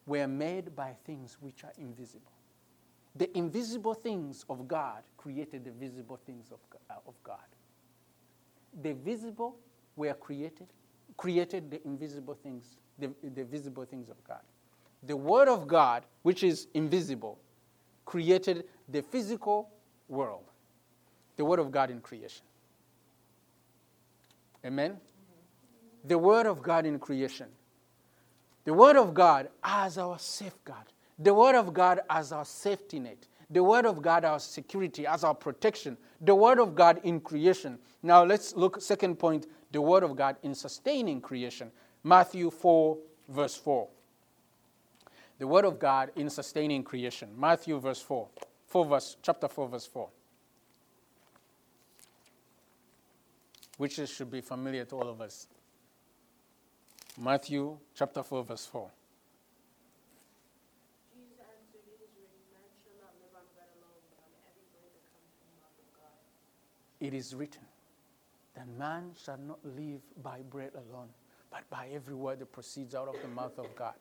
were 0.06 0.26
made 0.26 0.74
by 0.76 0.96
things 1.06 1.38
which 1.40 1.64
are 1.64 1.72
invisible. 1.78 2.32
The 3.16 3.34
invisible 3.36 3.94
things 3.94 4.44
of 4.50 4.68
God 4.68 5.02
created 5.16 5.64
the 5.64 5.70
visible 5.70 6.18
things 6.26 6.50
of, 6.52 6.58
uh, 6.90 6.94
of 7.06 7.14
God. 7.22 7.38
The 8.82 8.92
visible 8.92 9.56
were 9.96 10.14
created, 10.14 10.66
created 11.16 11.70
the 11.70 11.84
invisible 11.86 12.34
things 12.34 12.76
the, 13.00 13.10
the 13.34 13.44
visible 13.44 13.84
things 13.84 14.08
of 14.08 14.22
God. 14.24 14.40
The 15.04 15.16
Word 15.16 15.48
of 15.48 15.66
God, 15.66 16.04
which 16.22 16.42
is 16.42 16.66
invisible, 16.74 17.38
created 18.04 18.64
the 18.88 19.02
physical 19.02 19.70
world. 20.08 20.44
The 21.36 21.44
Word 21.44 21.58
of 21.58 21.70
God 21.70 21.90
in 21.90 22.00
creation. 22.00 22.44
Amen? 24.64 24.98
The 26.04 26.18
Word 26.18 26.46
of 26.46 26.62
God 26.62 26.86
in 26.86 26.98
creation. 26.98 27.48
The 28.64 28.74
Word 28.74 28.96
of 28.96 29.14
God 29.14 29.48
as 29.62 29.98
our 29.98 30.18
safeguard. 30.18 30.86
The 31.18 31.34
Word 31.34 31.54
of 31.54 31.72
God 31.74 32.00
as 32.08 32.32
our 32.32 32.44
safety 32.44 32.98
net. 32.98 33.26
The 33.50 33.62
Word 33.62 33.84
of 33.84 34.00
God 34.00 34.24
as 34.24 34.44
security, 34.44 35.06
as 35.06 35.24
our 35.24 35.34
protection. 35.34 35.96
The 36.20 36.34
Word 36.34 36.58
of 36.58 36.74
God 36.74 37.00
in 37.04 37.20
creation. 37.20 37.78
Now 38.02 38.24
let's 38.24 38.54
look, 38.54 38.80
second 38.80 39.18
point, 39.18 39.46
the 39.72 39.80
Word 39.80 40.02
of 40.02 40.16
God 40.16 40.36
in 40.42 40.54
sustaining 40.54 41.20
creation. 41.20 41.70
Matthew 42.02 42.50
4, 42.50 42.96
verse 43.28 43.56
4. 43.56 43.88
The 45.40 45.46
word 45.46 45.64
of 45.64 45.78
God 45.78 46.10
in 46.16 46.28
sustaining 46.28 46.84
creation. 46.84 47.30
Matthew 47.34 47.80
verse 47.80 48.02
4. 48.02 48.28
4 48.66 48.84
verse, 48.84 49.16
chapter 49.22 49.48
4, 49.48 49.68
verse 49.68 49.86
4. 49.86 50.08
Which 53.78 53.94
should 53.94 54.30
be 54.30 54.42
familiar 54.42 54.84
to 54.84 54.96
all 54.96 55.08
of 55.08 55.22
us. 55.22 55.46
Matthew 57.22 57.76
chapter 57.94 58.22
4, 58.22 58.44
verse 58.44 58.64
4. 58.64 58.90
Jesus 61.12 61.36
answered, 61.36 61.84
It 61.84 62.00
is 62.00 62.16
written, 62.16 62.40
Man 62.48 62.72
shall 62.80 62.96
not 62.96 63.12
live 63.20 63.36
on 63.36 63.44
bread 63.52 63.68
alone, 63.76 64.00
but 64.08 64.24
on 64.24 64.40
every 64.48 64.64
word 64.72 64.88
that 64.96 65.12
comes 65.12 65.28
from 65.36 65.52
the 65.52 65.60
mouth 65.60 65.76
of 65.76 65.88
God. 66.00 66.16
It 66.98 67.12
is 67.12 67.34
written 67.34 67.66
that 68.56 68.68
man 68.78 69.10
shall 69.22 69.36
not 69.36 69.58
live 69.62 70.00
by 70.22 70.40
bread 70.48 70.70
alone, 70.72 71.10
but 71.50 71.68
by 71.68 71.88
every 71.92 72.14
word 72.14 72.38
that 72.38 72.50
proceeds 72.52 72.94
out 72.94 73.08
of 73.08 73.20
the 73.20 73.28
mouth 73.28 73.58
of 73.58 73.66
God. 73.76 73.96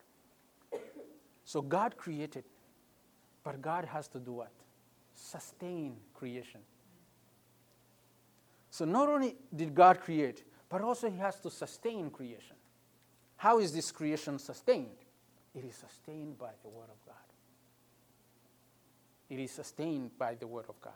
So 1.44 1.62
God 1.62 1.98
created, 1.98 2.46
but 3.44 3.62
God 3.62 3.84
has 3.84 4.08
to 4.10 4.20
do 4.20 4.32
what? 4.32 4.54
Sustain 5.14 5.98
creation. 6.14 6.62
So 8.72 8.86
not 8.86 9.10
only 9.10 9.36
did 9.54 9.76
God 9.76 10.00
create, 10.00 10.46
but 10.70 10.80
also 10.80 11.10
He 11.10 11.18
has 11.18 11.38
to 11.42 11.52
sustain 11.52 12.10
creation. 12.12 12.56
How 13.40 13.60
is 13.60 13.72
this 13.72 13.90
creation 13.90 14.38
sustained? 14.38 14.98
It 15.56 15.64
is 15.64 15.76
sustained 15.76 16.38
by 16.38 16.50
the 16.62 16.68
Word 16.68 16.90
of 16.90 17.06
God. 17.06 17.16
It 19.30 19.40
is 19.40 19.52
sustained 19.52 20.12
by 20.20 20.36
the 20.36 20.46
Word 20.46 20.66
of 20.68 20.80
God. 20.82 20.92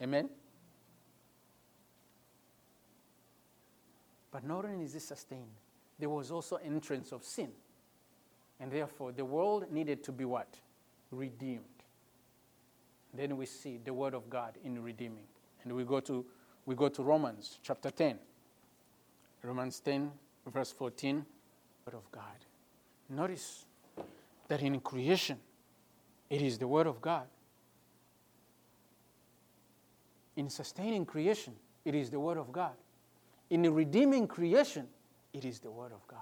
Amen? 0.00 0.30
But 4.30 4.44
not 4.44 4.64
only 4.64 4.84
is 4.84 4.94
it 4.94 5.02
sustained, 5.02 5.50
there 5.98 6.08
was 6.08 6.30
also 6.30 6.56
entrance 6.64 7.10
of 7.10 7.24
sin. 7.24 7.50
And 8.60 8.70
therefore, 8.70 9.10
the 9.10 9.24
world 9.24 9.66
needed 9.72 10.04
to 10.04 10.12
be 10.12 10.24
what? 10.24 10.54
Redeemed. 11.10 11.64
Then 13.12 13.36
we 13.36 13.46
see 13.46 13.80
the 13.84 13.92
word 13.92 14.14
of 14.14 14.30
God 14.30 14.54
in 14.64 14.80
redeeming. 14.80 15.24
And 15.64 15.72
we 15.72 15.82
go 15.82 15.98
to, 15.98 16.24
we 16.64 16.76
go 16.76 16.88
to 16.88 17.02
Romans 17.02 17.58
chapter 17.60 17.90
10. 17.90 18.18
Romans 19.42 19.80
10, 19.80 20.12
verse 20.46 20.70
14, 20.70 21.26
word 21.86 21.94
of 21.94 22.10
God. 22.10 22.24
Notice 23.08 23.64
that 24.48 24.60
in 24.62 24.80
creation, 24.80 25.38
it 26.30 26.42
is 26.42 26.58
the 26.58 26.66
word 26.66 26.86
of 26.86 27.00
God. 27.00 27.26
In 30.36 30.48
sustaining 30.48 31.04
creation, 31.04 31.54
it 31.84 31.94
is 31.94 32.10
the 32.10 32.18
word 32.18 32.38
of 32.38 32.52
God. 32.52 32.72
In 33.50 33.62
redeeming 33.74 34.26
creation, 34.26 34.86
it 35.34 35.44
is 35.44 35.60
the 35.60 35.70
Word 35.70 35.92
of 35.92 36.06
God. 36.08 36.20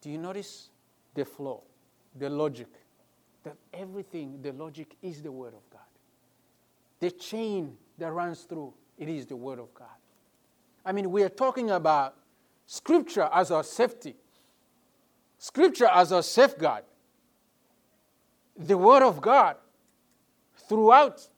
Do 0.00 0.08
you 0.08 0.18
notice 0.18 0.70
the 1.14 1.24
flow? 1.24 1.64
the 2.18 2.28
logic. 2.28 2.68
That 3.44 3.56
everything, 3.72 4.40
the 4.42 4.52
logic 4.52 4.96
is 5.02 5.22
the 5.22 5.32
Word 5.32 5.54
of 5.54 5.70
God. 5.70 5.80
The 7.00 7.10
chain 7.12 7.76
that 7.96 8.12
runs 8.12 8.42
through, 8.42 8.74
it 8.98 9.08
is 9.08 9.26
the 9.26 9.36
Word 9.36 9.58
of 9.58 9.72
God. 9.74 9.86
I 10.88 10.92
mean, 10.92 11.10
we 11.10 11.22
are 11.22 11.28
talking 11.28 11.70
about 11.70 12.14
Scripture 12.64 13.28
as 13.30 13.50
our 13.50 13.62
safety, 13.62 14.16
Scripture 15.36 15.84
as 15.84 16.12
our 16.12 16.22
safeguard. 16.22 16.84
The 18.56 18.78
Word 18.78 19.02
of 19.02 19.20
God 19.20 19.56
throughout 20.66 21.28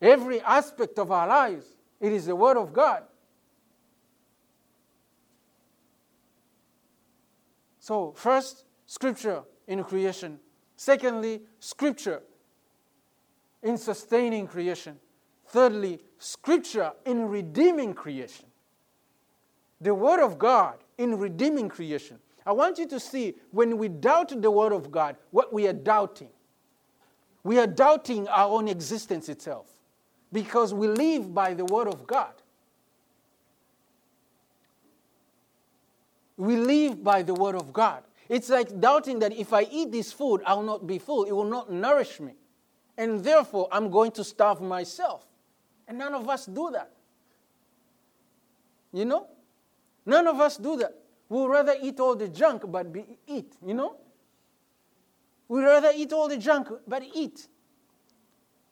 every 0.00 0.40
aspect 0.42 1.00
of 1.00 1.10
our 1.10 1.26
lives, 1.26 1.66
it 2.00 2.12
is 2.12 2.26
the 2.26 2.36
Word 2.36 2.56
of 2.56 2.72
God. 2.72 3.02
So, 7.80 8.12
first, 8.12 8.64
Scripture 8.86 9.42
in 9.66 9.82
creation. 9.82 10.38
Secondly, 10.76 11.42
Scripture 11.58 12.22
in 13.60 13.76
sustaining 13.76 14.46
creation. 14.46 15.00
Thirdly, 15.48 15.98
Scripture 16.18 16.92
in 17.04 17.26
redeeming 17.26 17.92
creation. 17.92 18.46
The 19.82 19.94
Word 19.94 20.24
of 20.24 20.38
God 20.38 20.76
in 20.96 21.18
redeeming 21.18 21.68
creation. 21.68 22.18
I 22.46 22.52
want 22.52 22.78
you 22.78 22.86
to 22.88 22.98
see 22.98 23.34
when 23.50 23.78
we 23.78 23.88
doubt 23.88 24.40
the 24.40 24.50
Word 24.50 24.72
of 24.72 24.90
God, 24.90 25.16
what 25.30 25.52
we 25.52 25.66
are 25.66 25.72
doubting. 25.72 26.30
We 27.44 27.58
are 27.58 27.66
doubting 27.66 28.28
our 28.28 28.48
own 28.48 28.68
existence 28.68 29.28
itself 29.28 29.66
because 30.32 30.72
we 30.72 30.88
live 30.88 31.34
by 31.34 31.54
the 31.54 31.64
Word 31.64 31.88
of 31.88 32.06
God. 32.06 32.32
We 36.36 36.56
live 36.56 37.02
by 37.02 37.22
the 37.22 37.34
Word 37.34 37.54
of 37.54 37.72
God. 37.72 38.04
It's 38.28 38.48
like 38.48 38.80
doubting 38.80 39.18
that 39.18 39.32
if 39.32 39.52
I 39.52 39.62
eat 39.70 39.92
this 39.92 40.12
food, 40.12 40.42
I 40.46 40.54
will 40.54 40.62
not 40.62 40.86
be 40.86 40.98
full. 40.98 41.24
It 41.24 41.32
will 41.32 41.44
not 41.44 41.70
nourish 41.70 42.18
me. 42.18 42.32
And 42.96 43.22
therefore, 43.22 43.68
I'm 43.70 43.90
going 43.90 44.12
to 44.12 44.24
starve 44.24 44.60
myself. 44.60 45.26
And 45.86 45.98
none 45.98 46.14
of 46.14 46.28
us 46.28 46.46
do 46.46 46.70
that. 46.72 46.90
You 48.92 49.04
know? 49.04 49.26
None 50.04 50.26
of 50.26 50.40
us 50.40 50.56
do 50.56 50.76
that. 50.76 50.94
We'd 51.28 51.46
rather 51.46 51.74
eat 51.80 51.98
all 52.00 52.16
the 52.16 52.28
junk 52.28 52.64
but 52.66 52.92
be, 52.92 53.04
eat, 53.26 53.54
you 53.64 53.74
know? 53.74 53.96
We'd 55.48 55.64
rather 55.64 55.92
eat 55.94 56.12
all 56.12 56.28
the 56.28 56.36
junk 56.36 56.68
but 56.86 57.02
eat. 57.14 57.48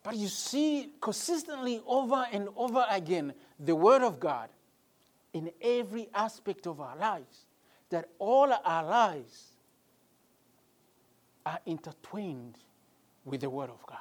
But 0.02 0.16
you 0.16 0.28
see 0.28 0.92
consistently 1.00 1.80
over 1.86 2.26
and 2.32 2.48
over 2.56 2.84
again 2.90 3.34
the 3.58 3.74
Word 3.74 4.02
of 4.02 4.18
God 4.18 4.48
in 5.32 5.50
every 5.60 6.08
aspect 6.14 6.66
of 6.66 6.80
our 6.80 6.96
lives, 6.96 7.46
that 7.90 8.08
all 8.18 8.52
our 8.52 8.84
lives 8.84 9.52
are 11.46 11.60
intertwined 11.66 12.56
with 13.24 13.42
the 13.42 13.50
Word 13.50 13.70
of 13.70 13.84
God. 13.86 13.98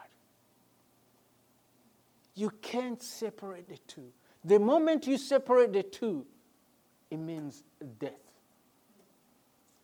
You 2.35 2.51
can't 2.61 3.01
separate 3.01 3.67
the 3.67 3.77
two. 3.87 4.11
The 4.43 4.59
moment 4.59 5.05
you 5.05 5.17
separate 5.17 5.73
the 5.73 5.83
two, 5.83 6.25
it 7.09 7.17
means 7.17 7.63
death. 7.99 8.11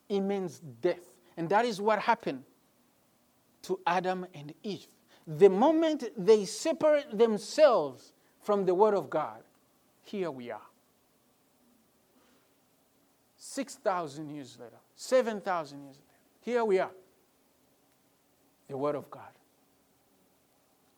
It 0.10 0.20
means 0.20 0.60
death. 0.82 1.14
And 1.38 1.50
that 1.50 1.66
is 1.66 1.82
what 1.82 2.00
happened 2.00 2.44
to 3.64 3.80
Adam 3.88 4.26
and 4.34 4.54
Eve. 4.64 4.88
The 5.28 5.50
moment 5.50 6.04
they 6.18 6.46
separate 6.46 7.18
themselves 7.18 8.14
from 8.42 8.66
the 8.66 8.76
Word 8.76 8.94
of 8.94 9.10
God, 9.10 9.42
here 10.04 10.30
we 10.30 10.52
are. 10.52 10.62
6,000 13.38 14.30
years 14.30 14.58
later, 14.60 14.78
7,000 14.96 15.84
years 15.84 15.96
later, 15.96 16.02
here 16.42 16.64
we 16.64 16.80
are. 16.80 16.92
The 18.68 18.78
Word 18.78 18.96
of 18.96 19.10
God. 19.10 19.22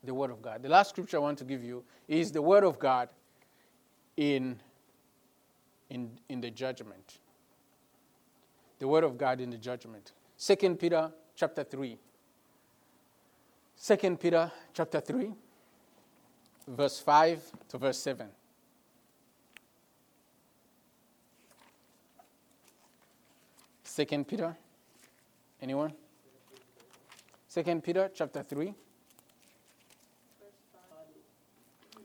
The 0.04 0.14
Word 0.14 0.32
of 0.32 0.42
God. 0.42 0.62
The 0.62 0.70
last 0.70 0.90
scripture 0.90 1.18
I 1.18 1.20
want 1.22 1.38
to 1.40 1.46
give 1.46 1.64
you 1.64 1.84
is 2.08 2.32
the 2.32 2.42
Word 2.42 2.64
of 2.64 2.80
God 2.80 3.10
in, 4.18 4.60
in, 5.90 6.20
in 6.30 6.42
the 6.42 6.52
judgment. 6.52 7.20
The 8.80 8.88
Word 8.88 9.04
of 9.04 9.18
God 9.18 9.42
in 9.42 9.50
the 9.50 9.58
judgment. 9.58 10.12
2 10.38 10.76
Peter 10.76 11.12
chapter 11.36 11.64
3. 11.64 11.98
2 13.80 14.18
Peter 14.18 14.52
chapter 14.74 15.00
3, 15.00 15.32
verse 16.68 17.00
5 17.00 17.52
to 17.70 17.78
verse 17.78 18.00
7. 18.00 18.28
Second 23.84 24.28
Peter, 24.28 24.56
anyone? 25.62 25.94
Second 27.48 27.84
Peter 27.84 28.12
chapter 28.14 28.44
3. 28.44 28.74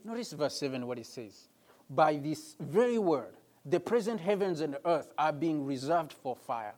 Notice 0.04 0.32
verse 0.32 0.54
7 0.58 0.86
what 0.86 0.98
it 0.98 1.06
says. 1.06 1.48
By 1.88 2.16
this 2.16 2.56
very 2.60 2.98
word, 2.98 3.34
the 3.64 3.80
present 3.80 4.20
heavens 4.20 4.60
and 4.60 4.76
earth 4.84 5.12
are 5.16 5.32
being 5.32 5.64
reserved 5.64 6.12
for 6.12 6.34
fire. 6.34 6.74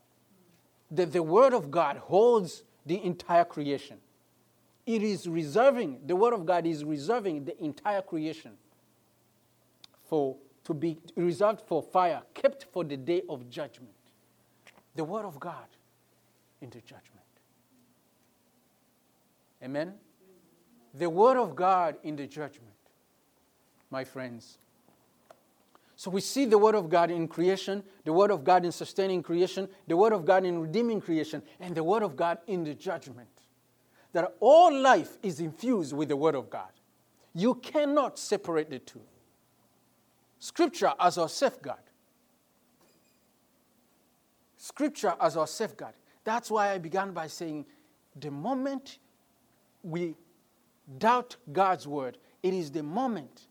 That 0.91 1.13
the 1.13 1.23
word 1.23 1.55
of 1.55 1.71
God 1.71 1.97
holds 1.97 2.63
the 2.87 3.03
entire 3.03 3.45
creation. 3.45 3.99
It 4.87 5.03
is 5.03 5.27
reserving, 5.27 6.01
the 6.07 6.15
word 6.15 6.35
of 6.35 6.45
God 6.45 6.67
is 6.67 6.85
reserving 6.85 7.45
the 7.47 7.63
entire 7.63 8.03
creation 8.03 8.53
for 10.05 10.37
to 10.65 10.75
be 10.75 10.99
reserved 11.17 11.63
for 11.67 11.83
fire, 11.83 12.23
kept 12.35 12.67
for 12.73 12.85
the 12.85 12.97
day 12.97 13.23
of 13.29 13.49
judgment. 13.49 13.95
The 14.95 15.05
word 15.05 15.25
of 15.25 15.41
God 15.41 15.67
into 16.61 16.81
judgment. 16.81 17.11
Amen? 19.63 19.95
The 20.95 21.09
word 21.09 21.37
of 21.37 21.57
God 21.57 21.97
in 22.03 22.17
the 22.17 22.27
judgment, 22.27 22.75
my 23.91 24.05
friends. 24.05 24.59
So 26.05 26.11
we 26.11 26.21
see 26.21 26.45
the 26.45 26.59
Word 26.59 26.75
of 26.75 26.91
God 26.91 27.11
in 27.11 27.27
creation, 27.27 27.83
the 28.05 28.13
Word 28.13 28.31
of 28.31 28.45
God 28.45 28.67
in 28.67 28.73
sustaining 28.73 29.23
creation, 29.23 29.67
the 29.87 29.97
Word 29.97 30.13
of 30.13 30.27
God 30.27 30.45
in 30.45 30.61
redeeming 30.61 31.01
creation, 31.01 31.43
and 31.61 31.75
the 31.75 31.83
Word 31.83 32.03
of 32.03 32.15
God 32.15 32.37
in 32.47 32.63
the 32.63 32.75
judgment. 32.75 33.31
That 34.13 34.35
all 34.39 34.71
life 34.71 35.17
is 35.23 35.41
infused 35.41 35.95
with 35.95 36.11
the 36.11 36.17
Word 36.17 36.35
of 36.35 36.51
God. 36.51 36.69
You 37.33 37.55
cannot 37.55 38.19
separate 38.19 38.69
the 38.69 38.81
two. 38.81 39.01
Scripture 40.41 40.93
as 41.01 41.17
our 41.17 41.31
safeguard. 41.31 41.79
Scripture 44.59 45.15
as 45.19 45.39
our 45.39 45.47
safeguard. 45.47 45.95
That's 46.23 46.51
why 46.51 46.73
I 46.73 46.77
began 46.77 47.13
by 47.13 47.29
saying 47.29 47.65
the 48.21 48.31
moment 48.31 48.99
we 49.83 50.17
doubt 50.99 51.37
God's 51.51 51.89
Word, 51.89 52.19
it 52.43 52.53
is 52.53 52.71
the 52.71 52.83
moment 52.83 53.47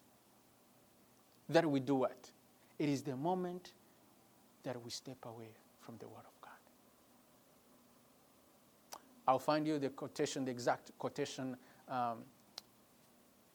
that 1.49 1.65
we 1.65 1.79
do 1.79 2.03
it 2.03 2.22
it 2.83 2.89
is 2.89 3.01
the 3.01 3.15
moment 3.15 3.71
that 4.63 4.83
we 4.83 4.91
step 4.91 5.15
away 5.23 5.51
from 5.79 5.95
the 5.99 6.05
Word 6.05 6.25
of 6.25 6.41
God. 6.41 6.51
I'll 9.25 9.39
find 9.39 9.65
you 9.65 9.79
the 9.79 9.87
quotation, 9.87 10.43
the 10.43 10.51
exact 10.51 10.91
quotation. 10.99 11.55
Um, 11.87 12.17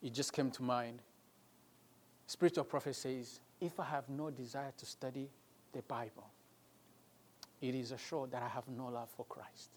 it 0.01 0.15
just 0.15 0.33
came 0.33 0.49
to 0.49 0.63
mind. 0.63 1.03
Spirit 2.25 2.57
of 2.57 2.67
Prophecy 2.67 3.19
says, 3.19 3.39
If 3.61 3.79
I 3.79 3.83
have 3.83 4.09
no 4.09 4.31
desire 4.31 4.73
to 4.75 4.85
study 4.87 5.29
the 5.73 5.83
Bible, 5.83 6.27
it 7.61 7.75
is 7.75 7.91
assured 7.91 8.31
that 8.31 8.41
I 8.41 8.47
have 8.47 8.67
no 8.67 8.87
love 8.87 9.09
for 9.15 9.27
Christ. 9.29 9.69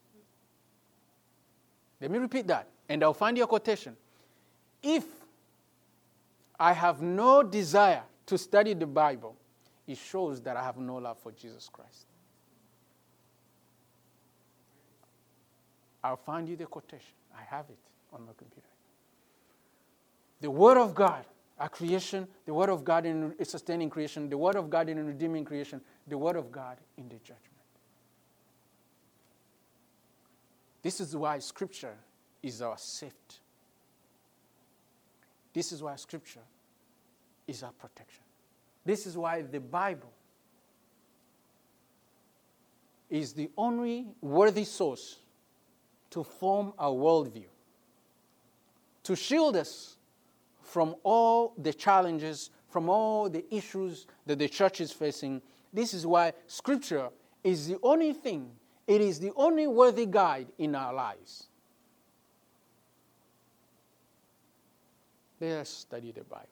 Let 2.00 2.10
me 2.10 2.16
repeat 2.16 2.46
that, 2.46 2.68
and 2.88 3.02
I'll 3.02 3.12
find 3.12 3.36
your 3.36 3.48
quotation. 3.48 3.98
If 4.82 5.04
I 6.58 6.72
have 6.72 7.02
no 7.02 7.42
desire 7.42 8.04
to 8.24 8.38
study 8.38 8.72
the 8.72 8.86
Bible, 8.86 9.36
it 9.86 9.98
shows 9.98 10.40
that 10.42 10.56
I 10.56 10.62
have 10.62 10.76
no 10.76 10.96
love 10.96 11.18
for 11.18 11.32
Jesus 11.32 11.68
Christ. 11.72 12.06
I'll 16.04 16.16
find 16.16 16.48
you 16.48 16.56
the 16.56 16.66
quotation. 16.66 17.14
I 17.36 17.42
have 17.54 17.66
it 17.68 17.78
on 18.12 18.22
my 18.26 18.32
computer. 18.36 18.68
The 20.40 20.50
Word 20.50 20.76
of 20.76 20.94
God, 20.94 21.24
our 21.58 21.68
creation, 21.68 22.26
the 22.44 22.54
Word 22.54 22.68
of 22.68 22.84
God 22.84 23.06
in 23.06 23.34
sustaining 23.44 23.88
creation, 23.90 24.28
the 24.28 24.38
Word 24.38 24.56
of 24.56 24.68
God 24.68 24.88
in 24.88 25.04
redeeming 25.06 25.44
creation, 25.44 25.80
the 26.06 26.18
Word 26.18 26.36
of 26.36 26.50
God 26.50 26.78
in 26.96 27.08
the 27.08 27.16
judgment. 27.16 27.38
This 30.82 31.00
is 31.00 31.14
why 31.14 31.38
Scripture 31.38 31.94
is 32.42 32.60
our 32.60 32.76
safety. 32.76 33.36
This 35.52 35.70
is 35.70 35.82
why 35.82 35.94
Scripture 35.94 36.40
is 37.46 37.62
our 37.62 37.72
protection. 37.72 38.21
This 38.84 39.06
is 39.06 39.16
why 39.16 39.42
the 39.42 39.60
Bible 39.60 40.10
is 43.08 43.32
the 43.32 43.50
only 43.56 44.06
worthy 44.20 44.64
source 44.64 45.18
to 46.10 46.24
form 46.24 46.72
our 46.78 46.92
worldview, 46.92 47.46
to 49.04 49.16
shield 49.16 49.56
us 49.56 49.96
from 50.60 50.94
all 51.02 51.54
the 51.58 51.72
challenges, 51.72 52.50
from 52.68 52.88
all 52.88 53.28
the 53.28 53.44
issues 53.54 54.06
that 54.26 54.38
the 54.38 54.48
church 54.48 54.80
is 54.80 54.92
facing. 54.92 55.42
This 55.72 55.94
is 55.94 56.06
why 56.06 56.32
Scripture 56.46 57.10
is 57.44 57.68
the 57.68 57.78
only 57.82 58.12
thing 58.12 58.50
It 58.86 59.00
is 59.00 59.20
the 59.20 59.32
only 59.36 59.66
worthy 59.66 60.06
guide 60.06 60.48
in 60.58 60.74
our 60.74 60.92
lives. 60.92 61.44
Let 65.40 65.60
us 65.60 65.70
study 65.70 66.12
the 66.12 66.24
Bible. 66.24 66.51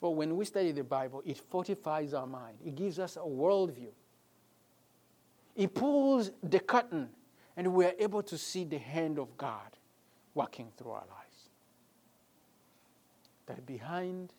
For 0.00 0.14
when 0.14 0.36
we 0.36 0.46
study 0.46 0.72
the 0.72 0.84
Bible, 0.84 1.22
it 1.26 1.36
fortifies 1.36 2.14
our 2.14 2.26
mind, 2.26 2.58
it 2.64 2.74
gives 2.74 2.98
us 2.98 3.16
a 3.16 3.20
worldview. 3.20 3.90
It 5.54 5.74
pulls 5.74 6.30
the 6.42 6.60
curtain, 6.60 7.10
and 7.56 7.74
we 7.74 7.84
are 7.84 7.92
able 7.98 8.22
to 8.22 8.38
see 8.38 8.64
the 8.64 8.78
hand 8.78 9.18
of 9.18 9.36
God 9.36 9.76
working 10.34 10.72
through 10.78 10.92
our 10.92 11.04
lives. 11.10 11.50
That 13.46 13.66
behind 13.66 14.32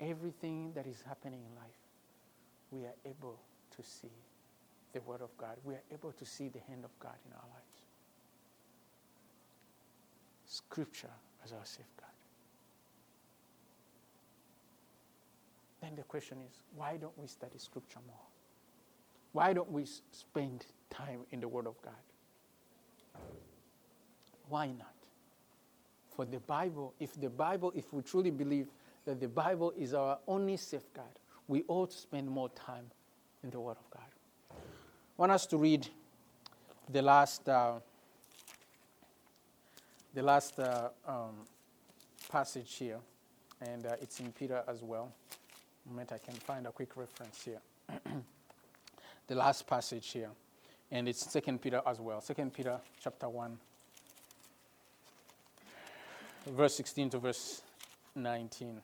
everything 0.00 0.72
that 0.74 0.86
is 0.86 1.02
happening 1.06 1.40
in 1.48 1.54
life, 1.54 1.76
we 2.72 2.84
are 2.84 2.94
able 3.04 3.38
to 3.76 3.82
see 3.82 4.10
the 4.92 5.00
Word 5.02 5.20
of 5.20 5.36
God. 5.36 5.56
We 5.62 5.74
are 5.74 5.82
able 5.92 6.12
to 6.12 6.26
see 6.26 6.48
the 6.48 6.60
hand 6.66 6.84
of 6.84 6.90
God 6.98 7.16
in 7.26 7.32
our 7.32 7.48
lives. 7.52 7.82
Scripture 10.46 11.10
as 11.44 11.52
our 11.52 11.64
safeguard. 11.64 12.15
Then 15.86 15.94
the 15.94 16.02
question 16.02 16.38
is 16.50 16.62
why 16.74 16.96
don't 16.96 17.16
we 17.16 17.28
study 17.28 17.58
Scripture 17.58 18.00
more? 18.08 18.26
Why 19.30 19.52
don't 19.52 19.70
we 19.70 19.84
spend 20.10 20.66
time 20.90 21.20
in 21.30 21.38
the 21.38 21.46
Word 21.46 21.68
of 21.68 21.80
God? 21.80 23.22
Why 24.48 24.66
not? 24.66 24.94
For 26.16 26.24
the 26.24 26.40
Bible, 26.40 26.92
if 26.98 27.14
the 27.20 27.30
Bible, 27.30 27.72
if 27.76 27.92
we 27.92 28.02
truly 28.02 28.32
believe 28.32 28.66
that 29.04 29.20
the 29.20 29.28
Bible 29.28 29.72
is 29.78 29.94
our 29.94 30.18
only 30.26 30.56
safeguard, 30.56 31.20
we 31.46 31.62
ought 31.68 31.92
to 31.92 31.96
spend 31.96 32.28
more 32.28 32.48
time 32.48 32.90
in 33.44 33.50
the 33.50 33.60
Word 33.60 33.76
of 33.78 33.88
God. 33.88 34.10
I 34.50 34.54
want 35.16 35.30
us 35.30 35.46
to 35.46 35.56
read 35.56 35.86
the 36.90 37.02
last, 37.02 37.48
uh, 37.48 37.74
the 40.14 40.22
last 40.22 40.58
uh, 40.58 40.88
um, 41.06 41.36
passage 42.28 42.74
here, 42.74 42.98
and 43.60 43.86
uh, 43.86 43.94
it's 44.02 44.18
in 44.18 44.32
Peter 44.32 44.64
as 44.66 44.82
well. 44.82 45.12
Moment 45.88 46.12
I 46.12 46.18
can 46.18 46.34
find 46.34 46.66
a 46.66 46.72
quick 46.72 46.96
reference 46.96 47.44
here. 47.44 47.60
the 49.28 49.34
last 49.34 49.66
passage 49.66 50.10
here, 50.10 50.30
and 50.90 51.08
it's 51.08 51.30
Second 51.30 51.62
Peter 51.62 51.80
as 51.86 52.00
well. 52.00 52.20
Second 52.20 52.52
Peter 52.52 52.80
chapter 53.00 53.28
one, 53.28 53.58
verse 56.46 56.74
16 56.76 57.10
to 57.10 57.18
verse 57.18 57.62
19 58.14 58.80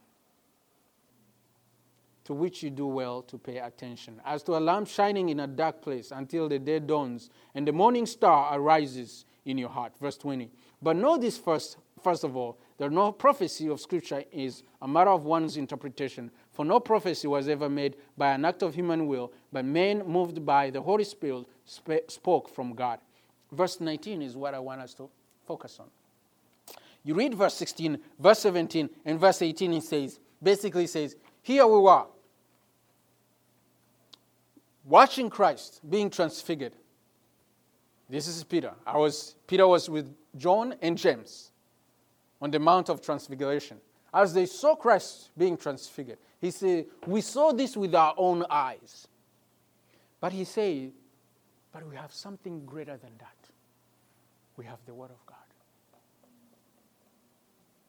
to 2.24 2.32
which 2.34 2.62
you 2.62 2.70
do 2.70 2.86
well 2.86 3.22
to 3.22 3.38
pay 3.38 3.58
attention, 3.58 4.20
as 4.24 4.42
to 4.44 4.56
a 4.56 4.60
lamp 4.60 4.86
shining 4.86 5.28
in 5.28 5.40
a 5.40 5.46
dark 5.46 5.82
place 5.82 6.12
until 6.12 6.48
the 6.48 6.58
day 6.58 6.78
dawns 6.78 7.30
and 7.54 7.66
the 7.66 7.72
morning 7.72 8.06
star 8.06 8.56
arises 8.56 9.24
in 9.44 9.58
your 9.58 9.68
heart. 9.68 9.92
Verse 10.00 10.16
20. 10.18 10.50
But 10.80 10.96
know 10.96 11.18
this 11.18 11.36
first, 11.36 11.78
first 12.02 12.24
of 12.24 12.36
all, 12.36 12.58
that 12.78 12.92
no 12.92 13.12
prophecy 13.12 13.68
of 13.68 13.80
Scripture 13.80 14.24
is 14.30 14.62
a 14.80 14.88
matter 14.88 15.10
of 15.10 15.24
one's 15.24 15.56
interpretation. 15.56 16.30
For 16.52 16.64
no 16.64 16.80
prophecy 16.80 17.26
was 17.26 17.48
ever 17.48 17.68
made 17.68 17.96
by 18.16 18.32
an 18.32 18.44
act 18.44 18.62
of 18.62 18.74
human 18.74 19.06
will, 19.06 19.32
but 19.52 19.64
men 19.64 20.02
moved 20.06 20.44
by 20.44 20.70
the 20.70 20.82
Holy 20.82 21.04
Spirit 21.04 21.46
sp- 21.64 22.04
spoke 22.08 22.48
from 22.48 22.74
God. 22.74 22.98
Verse 23.50 23.80
19 23.80 24.22
is 24.22 24.36
what 24.36 24.54
I 24.54 24.58
want 24.58 24.80
us 24.80 24.94
to 24.94 25.08
focus 25.46 25.78
on. 25.80 25.86
You 27.04 27.14
read 27.14 27.34
verse 27.34 27.54
16, 27.54 27.98
verse 28.18 28.38
17, 28.40 28.88
and 29.04 29.18
verse 29.18 29.42
18, 29.42 29.72
it 29.72 29.82
says, 29.82 30.20
basically 30.42 30.86
says, 30.86 31.16
here 31.42 31.66
we 31.66 31.78
were, 31.78 32.04
watching 34.84 35.28
Christ 35.28 35.80
being 35.88 36.10
transfigured. 36.10 36.74
This 38.08 38.28
is 38.28 38.44
Peter. 38.44 38.72
I 38.86 38.98
was, 38.98 39.36
Peter 39.46 39.66
was 39.66 39.88
with 39.88 40.14
John 40.36 40.74
and 40.82 40.98
James 40.98 41.50
on 42.40 42.50
the 42.50 42.58
Mount 42.58 42.88
of 42.88 43.00
Transfiguration. 43.00 43.78
As 44.14 44.34
they 44.34 44.46
saw 44.46 44.76
Christ 44.76 45.30
being 45.36 45.56
transfigured, 45.56 46.18
he 46.42 46.50
said, 46.50 46.86
We 47.06 47.20
saw 47.20 47.52
this 47.52 47.76
with 47.76 47.94
our 47.94 48.14
own 48.18 48.44
eyes. 48.50 49.06
But 50.20 50.32
he 50.32 50.44
said, 50.44 50.90
But 51.72 51.88
we 51.88 51.94
have 51.96 52.12
something 52.12 52.66
greater 52.66 52.96
than 52.96 53.12
that. 53.20 53.36
We 54.56 54.64
have 54.64 54.78
the 54.84 54.92
Word 54.92 55.10
of 55.12 55.24
God. 55.24 55.36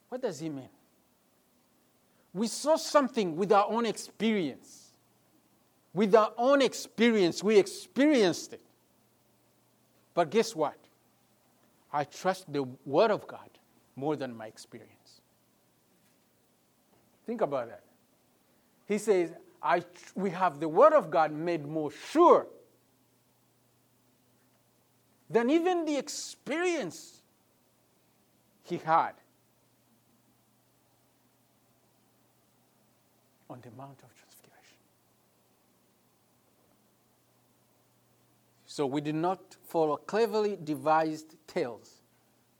What 0.07 0.21
does 0.21 0.39
he 0.39 0.49
mean? 0.49 0.69
We 2.31 2.47
saw 2.47 2.75
something 2.75 3.35
with 3.35 3.51
our 3.51 3.65
own 3.67 3.87
experience. 3.87 4.91
With 5.91 6.13
our 6.13 6.31
own 6.37 6.61
experience, 6.61 7.43
we 7.43 7.57
experienced 7.57 8.53
it. 8.53 8.61
But 10.13 10.29
guess 10.29 10.55
what? 10.55 10.77
I 11.91 12.03
trust 12.03 12.51
the 12.53 12.63
Word 12.85 13.09
of 13.09 13.27
God 13.27 13.49
more 13.95 14.15
than 14.15 14.37
my 14.37 14.45
experience. 14.45 15.21
Think 17.25 17.41
about 17.41 17.69
that. 17.69 17.82
He 18.86 18.97
says, 18.97 19.31
I, 19.61 19.84
we 20.15 20.29
have 20.31 20.59
the 20.59 20.67
Word 20.67 20.93
of 20.93 21.09
God 21.09 21.31
made 21.31 21.65
more 21.65 21.91
sure 21.91 22.47
than 25.29 25.49
even 25.49 25.86
the 25.86 25.97
experience 25.97 27.21
he 28.63 28.77
had 28.77 29.13
on 33.49 33.59
the 33.61 33.71
Mount 33.71 33.99
of 34.03 34.13
Transfiguration. 34.15 34.77
So 38.65 38.86
we 38.86 39.01
did 39.01 39.15
not 39.15 39.55
follow 39.67 39.97
cleverly 39.97 40.57
devised 40.63 41.36
tales 41.47 42.01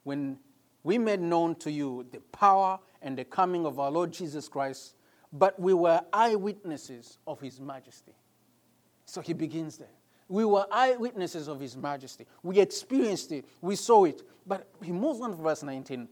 when 0.04 0.38
we 0.84 0.98
made 0.98 1.20
known 1.20 1.54
to 1.56 1.70
you 1.70 2.06
the 2.12 2.20
power 2.32 2.78
and 3.02 3.18
the 3.18 3.24
coming 3.24 3.66
of 3.66 3.80
our 3.80 3.90
Lord 3.90 4.12
Jesus 4.12 4.48
Christ, 4.48 4.94
but 5.34 5.58
we 5.60 5.74
were 5.74 6.00
eyewitnesses 6.12 7.18
of 7.26 7.40
his 7.40 7.60
majesty. 7.60 8.14
So 9.04 9.20
he 9.20 9.34
begins 9.34 9.76
there. 9.76 9.88
We 10.28 10.46
were 10.46 10.66
eyewitnesses 10.72 11.48
of 11.48 11.60
his 11.60 11.76
majesty. 11.76 12.24
We 12.42 12.58
experienced 12.60 13.30
it, 13.32 13.44
we 13.60 13.76
saw 13.76 14.04
it. 14.04 14.22
But 14.46 14.68
he 14.82 14.92
moves 14.92 15.20
on 15.20 15.32
to 15.32 15.36
verse 15.36 15.62
19. 15.62 16.08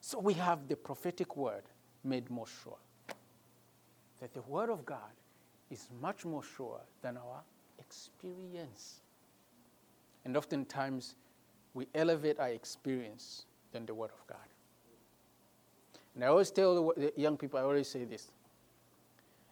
So 0.00 0.20
we 0.20 0.34
have 0.34 0.68
the 0.68 0.76
prophetic 0.76 1.36
word 1.36 1.64
made 2.04 2.30
more 2.30 2.46
sure 2.62 2.76
that 4.20 4.32
the 4.34 4.42
Word 4.42 4.70
of 4.70 4.84
God 4.86 4.98
is 5.70 5.88
much 6.00 6.24
more 6.24 6.42
sure 6.42 6.80
than 7.02 7.16
our 7.16 7.42
experience. 7.78 9.00
And 10.24 10.36
oftentimes, 10.36 11.16
we 11.74 11.86
elevate 11.94 12.38
our 12.38 12.48
experience 12.48 13.44
than 13.72 13.84
the 13.86 13.94
Word 13.94 14.10
of 14.10 14.26
God. 14.26 14.38
And 16.14 16.24
I 16.24 16.28
always 16.28 16.50
tell 16.50 16.92
the 16.96 17.12
young 17.16 17.36
people, 17.36 17.58
I 17.58 17.62
always 17.62 17.88
say 17.88 18.04
this. 18.04 18.30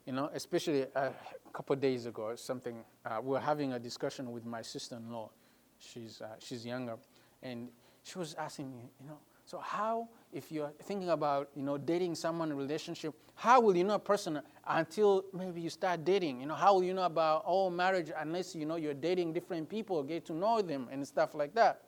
You 0.06 0.12
know, 0.12 0.30
especially 0.34 0.82
a 0.94 1.12
couple 1.52 1.74
days 1.76 2.06
ago, 2.06 2.34
something, 2.36 2.84
uh, 3.06 3.20
we 3.22 3.30
were 3.30 3.40
having 3.40 3.72
a 3.72 3.78
discussion 3.78 4.32
with 4.32 4.44
my 4.44 4.60
sister 4.60 4.96
in 4.96 5.10
law. 5.10 5.30
She's, 5.78 6.20
uh, 6.20 6.36
she's 6.38 6.66
younger. 6.66 6.96
And 7.42 7.68
she 8.02 8.18
was 8.18 8.34
asking 8.34 8.70
me, 8.70 8.90
you 9.00 9.08
know, 9.08 9.18
so 9.46 9.58
how, 9.58 10.08
if 10.32 10.50
you're 10.50 10.72
thinking 10.82 11.10
about, 11.10 11.50
you 11.54 11.62
know, 11.62 11.76
dating 11.76 12.14
someone 12.14 12.48
in 12.48 12.52
a 12.52 12.56
relationship, 12.56 13.14
how 13.34 13.60
will 13.60 13.76
you 13.76 13.84
know 13.84 13.94
a 13.94 13.98
person 13.98 14.40
until 14.66 15.24
maybe 15.34 15.60
you 15.60 15.68
start 15.70 16.04
dating? 16.04 16.40
You 16.40 16.46
know, 16.46 16.54
how 16.54 16.74
will 16.74 16.84
you 16.84 16.94
know 16.94 17.04
about 17.04 17.44
all 17.44 17.70
marriage 17.70 18.10
unless 18.16 18.54
you 18.54 18.64
know 18.64 18.76
you're 18.76 18.94
dating 18.94 19.34
different 19.34 19.68
people, 19.68 20.02
get 20.02 20.24
to 20.26 20.32
know 20.32 20.62
them 20.62 20.88
and 20.90 21.06
stuff 21.06 21.34
like 21.34 21.54
that? 21.54 21.82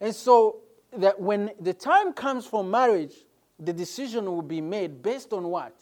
And 0.00 0.14
so 0.14 0.62
that 0.96 1.20
when 1.20 1.50
the 1.60 1.72
time 1.72 2.12
comes 2.12 2.44
for 2.44 2.64
marriage, 2.64 3.14
the 3.58 3.72
decision 3.72 4.24
will 4.24 4.42
be 4.42 4.60
made 4.60 5.00
based 5.00 5.32
on 5.32 5.44
what? 5.44 5.74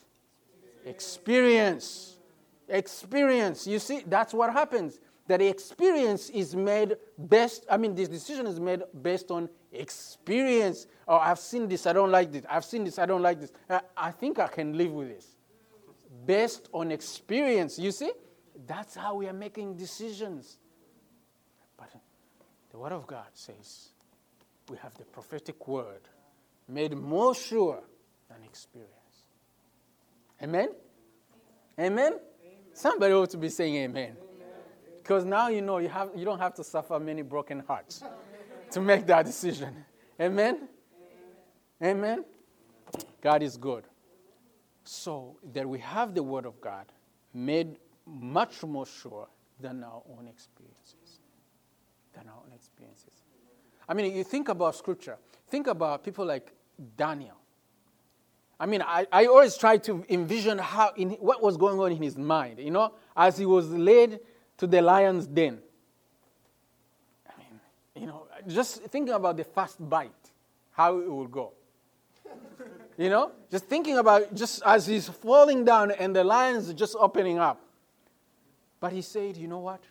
Experience. 0.85 2.16
Experience. 2.68 3.66
You 3.66 3.78
see, 3.78 4.03
that's 4.07 4.33
what 4.33 4.53
happens. 4.53 5.01
That 5.26 5.41
experience 5.41 6.28
is 6.31 6.57
made 6.57 6.97
best, 7.16 7.64
I 7.70 7.76
mean, 7.76 7.95
this 7.95 8.09
decision 8.09 8.47
is 8.47 8.59
made 8.59 8.83
based 9.01 9.31
on 9.31 9.49
experience. 9.72 10.87
Oh, 11.07 11.18
I've 11.18 11.39
seen 11.39 11.68
this, 11.68 11.87
I 11.87 11.93
don't 11.93 12.11
like 12.11 12.33
this. 12.33 12.45
I've 12.51 12.64
seen 12.64 12.85
this, 12.85 12.99
I 12.99 13.07
don't 13.07 13.22
like 13.22 13.41
this. 13.41 13.53
I, 13.68 13.81
I 13.97 14.11
think 14.11 14.39
I 14.39 14.49
can 14.49 14.76
live 14.76 14.93
with 14.93 15.09
this. 15.09 15.37
Based 16.26 16.68
on 16.72 16.91
experience. 16.91 17.78
You 17.78 17.93
see? 17.93 18.12
That's 18.66 18.95
how 18.95 19.14
we 19.14 19.28
are 19.28 19.33
making 19.33 19.76
decisions. 19.76 20.59
But 21.76 21.91
the 22.70 22.78
Word 22.78 22.93
of 22.93 23.07
God 23.07 23.26
says 23.35 23.91
we 24.68 24.76
have 24.78 24.95
the 24.95 25.05
prophetic 25.05 25.66
word 25.66 26.03
made 26.68 26.97
more 26.97 27.35
sure 27.35 27.83
than 28.28 28.39
experience. 28.45 28.99
Amen? 30.43 30.70
Amen? 31.78 32.14
Somebody 32.72 33.12
ought 33.12 33.30
to 33.30 33.36
be 33.36 33.49
saying 33.49 33.74
amen. 33.76 34.16
Because 34.99 35.24
now 35.24 35.49
you 35.49 35.61
know 35.61 35.78
you, 35.78 35.88
have, 35.88 36.11
you 36.14 36.24
don't 36.24 36.38
have 36.38 36.55
to 36.55 36.64
suffer 36.64 36.99
many 36.99 37.22
broken 37.22 37.61
hearts 37.66 38.03
to 38.70 38.80
make 38.80 39.07
that 39.07 39.26
decision. 39.26 39.84
Amen? 40.20 40.68
Amen? 41.82 42.24
God 43.20 43.43
is 43.43 43.57
good. 43.57 43.84
So 44.84 45.36
that 45.53 45.68
we 45.68 45.78
have 45.80 46.14
the 46.14 46.22
Word 46.22 46.47
of 46.47 46.61
God 46.61 46.86
made 47.34 47.76
much 48.07 48.62
more 48.62 48.86
sure 48.86 49.28
than 49.61 49.84
our 49.84 50.03
own 50.16 50.26
experiences. 50.26 51.20
Than 52.14 52.28
our 52.28 52.43
own 52.45 52.53
experiences. 52.55 53.24
I 53.88 53.95
mean, 53.95 54.14
you 54.14 54.24
think 54.24 54.49
about 54.49 54.76
scripture, 54.76 55.18
think 55.49 55.66
about 55.66 56.05
people 56.05 56.24
like 56.24 56.53
Daniel. 56.97 57.39
I 58.61 58.67
mean, 58.67 58.83
I, 58.83 59.07
I 59.11 59.25
always 59.25 59.57
try 59.57 59.79
to 59.79 60.05
envision 60.11 60.59
how 60.59 60.93
in, 60.95 61.13
what 61.13 61.43
was 61.43 61.57
going 61.57 61.81
on 61.81 61.93
in 61.93 62.03
his 62.03 62.19
mind, 62.19 62.59
you 62.59 62.71
know, 62.71 62.93
as 63.17 63.39
he 63.39 63.47
was 63.47 63.71
led 63.71 64.21
to 64.59 64.67
the 64.67 64.83
lion's 64.83 65.27
den. 65.27 65.61
I 67.27 67.33
mean, 67.39 67.61
you 67.97 68.07
know, 68.07 68.27
just 68.47 68.83
thinking 68.85 69.15
about 69.15 69.39
the 69.39 69.45
first 69.45 69.77
bite, 69.89 70.11
how 70.73 70.99
it 70.99 71.11
will 71.11 71.27
go. 71.27 71.55
you 72.99 73.09
know, 73.09 73.33
just 73.51 73.65
thinking 73.65 73.97
about 73.97 74.35
just 74.35 74.63
as 74.67 74.87
he's 74.87 75.09
falling 75.09 75.65
down 75.65 75.93
and 75.93 76.15
the 76.15 76.23
lion's 76.23 76.71
just 76.75 76.95
opening 77.01 77.39
up. 77.39 77.63
But 78.79 78.93
he 78.93 79.01
said, 79.01 79.39
you 79.39 79.49
know 79.49 79.61
what? 79.61 79.83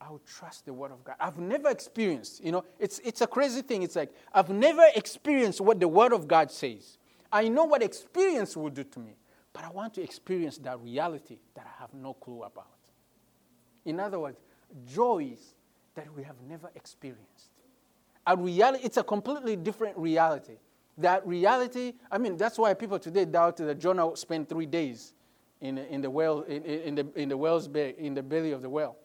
I 0.00 0.10
will 0.10 0.20
trust 0.20 0.64
the 0.64 0.72
word 0.72 0.92
of 0.92 1.02
God. 1.02 1.16
I've 1.18 1.38
never 1.38 1.70
experienced, 1.70 2.44
you 2.44 2.52
know, 2.52 2.64
it's, 2.78 3.00
it's 3.00 3.20
a 3.20 3.26
crazy 3.26 3.62
thing. 3.62 3.82
It's 3.82 3.96
like, 3.96 4.12
I've 4.32 4.48
never 4.48 4.84
experienced 4.94 5.60
what 5.60 5.80
the 5.80 5.88
word 5.88 6.12
of 6.12 6.28
God 6.28 6.52
says. 6.52 6.97
I 7.32 7.48
know 7.48 7.64
what 7.64 7.82
experience 7.82 8.56
will 8.56 8.70
do 8.70 8.84
to 8.84 8.98
me, 8.98 9.16
but 9.52 9.64
I 9.64 9.70
want 9.70 9.94
to 9.94 10.02
experience 10.02 10.58
that 10.58 10.80
reality 10.80 11.38
that 11.54 11.66
I 11.66 11.80
have 11.80 11.92
no 11.92 12.14
clue 12.14 12.42
about. 12.42 12.66
In 13.84 14.00
other 14.00 14.18
words, 14.18 14.40
joys 14.86 15.54
that 15.94 16.06
we 16.14 16.22
have 16.22 16.36
never 16.48 16.70
experienced. 16.74 17.50
A 18.26 18.36
reality, 18.36 18.84
it's 18.84 18.96
a 18.96 19.02
completely 19.02 19.56
different 19.56 19.96
reality. 19.96 20.58
That 20.98 21.26
reality, 21.26 21.94
I 22.10 22.18
mean, 22.18 22.36
that's 22.36 22.58
why 22.58 22.74
people 22.74 22.98
today 22.98 23.24
doubt 23.24 23.56
that 23.58 23.78
Jonah 23.78 24.16
spent 24.16 24.48
three 24.48 24.66
days 24.66 25.14
in, 25.60 25.78
in 25.78 26.00
the 26.00 26.10
well, 26.10 26.42
in, 26.42 26.62
in, 26.62 26.94
the, 26.94 27.06
in 27.14 27.28
the 27.28 27.36
belly, 27.36 27.94
in 27.98 28.14
the 28.14 28.22
belly 28.22 28.52
of 28.52 28.62
the 28.62 28.68
whale. 28.68 28.96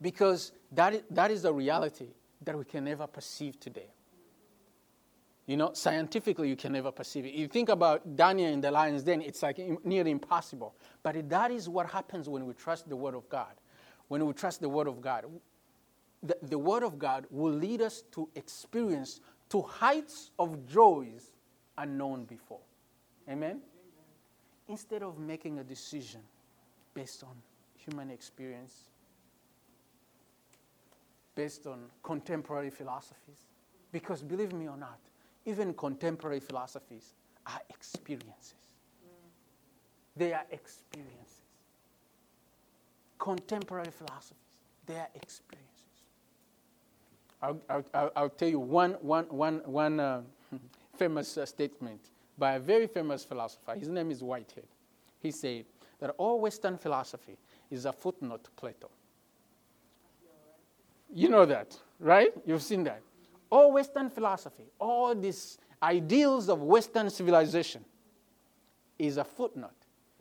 Because 0.00 0.52
that 0.72 0.94
is, 0.94 1.02
that 1.10 1.30
is 1.30 1.44
a 1.44 1.52
reality 1.52 2.08
that 2.42 2.56
we 2.56 2.64
can 2.64 2.84
never 2.84 3.06
perceive 3.06 3.60
today. 3.60 3.90
You 5.50 5.56
know, 5.56 5.72
scientifically, 5.72 6.48
you 6.48 6.54
can 6.54 6.70
never 6.70 6.92
perceive 6.92 7.26
it. 7.26 7.34
You 7.34 7.48
think 7.48 7.70
about 7.70 8.14
Daniel 8.14 8.52
in 8.52 8.60
the 8.60 8.70
lion's 8.70 9.02
den, 9.02 9.20
it's 9.20 9.42
like 9.42 9.58
nearly 9.84 10.12
impossible. 10.12 10.76
But 11.02 11.28
that 11.28 11.50
is 11.50 11.68
what 11.68 11.90
happens 11.90 12.28
when 12.28 12.46
we 12.46 12.54
trust 12.54 12.88
the 12.88 12.94
Word 12.94 13.16
of 13.16 13.28
God. 13.28 13.54
When 14.06 14.24
we 14.24 14.32
trust 14.32 14.60
the 14.60 14.68
Word 14.68 14.86
of 14.86 15.00
God, 15.00 15.24
the, 16.22 16.36
the 16.40 16.56
Word 16.56 16.84
of 16.84 17.00
God 17.00 17.26
will 17.32 17.52
lead 17.52 17.82
us 17.82 18.04
to 18.12 18.28
experience 18.36 19.20
to 19.48 19.60
heights 19.62 20.30
of 20.38 20.68
joys 20.68 21.32
unknown 21.78 22.26
before. 22.26 22.60
Amen? 23.28 23.50
Amen? 23.50 23.60
Instead 24.68 25.02
of 25.02 25.18
making 25.18 25.58
a 25.58 25.64
decision 25.64 26.20
based 26.94 27.24
on 27.24 27.34
human 27.74 28.08
experience, 28.08 28.84
based 31.34 31.66
on 31.66 31.86
contemporary 32.04 32.70
philosophies. 32.70 33.48
Because 33.90 34.22
believe 34.22 34.52
me 34.52 34.68
or 34.68 34.76
not, 34.76 35.00
even 35.50 35.74
contemporary 35.74 36.40
philosophies 36.40 37.14
are 37.46 37.60
experiences. 37.68 38.54
They 40.16 40.32
are 40.32 40.44
experiences. 40.50 41.40
Contemporary 43.18 43.90
philosophies, 43.90 44.56
they 44.86 44.94
are 44.96 45.08
experiences. 45.14 45.66
I'll, 47.42 47.60
I'll, 47.68 48.12
I'll 48.16 48.28
tell 48.28 48.48
you 48.48 48.60
one, 48.60 48.92
one, 49.00 49.24
one, 49.24 49.62
one 49.64 50.00
uh, 50.00 50.22
famous 50.96 51.36
uh, 51.36 51.46
statement 51.46 52.00
by 52.38 52.54
a 52.54 52.58
very 52.58 52.86
famous 52.86 53.24
philosopher. 53.24 53.74
His 53.74 53.88
name 53.88 54.10
is 54.10 54.22
Whitehead. 54.22 54.66
He 55.20 55.30
said 55.30 55.64
that 56.00 56.14
all 56.16 56.40
Western 56.40 56.78
philosophy 56.78 57.36
is 57.70 57.84
a 57.84 57.92
footnote 57.92 58.44
to 58.44 58.50
Plato. 58.52 58.90
You 61.12 61.28
know 61.28 61.44
that, 61.44 61.76
right? 61.98 62.32
You've 62.46 62.62
seen 62.62 62.84
that. 62.84 63.02
All 63.50 63.72
Western 63.72 64.08
philosophy, 64.08 64.64
all 64.78 65.14
these 65.14 65.58
ideals 65.82 66.48
of 66.48 66.62
Western 66.62 67.10
civilization 67.10 67.84
is 68.98 69.16
a 69.16 69.24
footnote. 69.24 69.70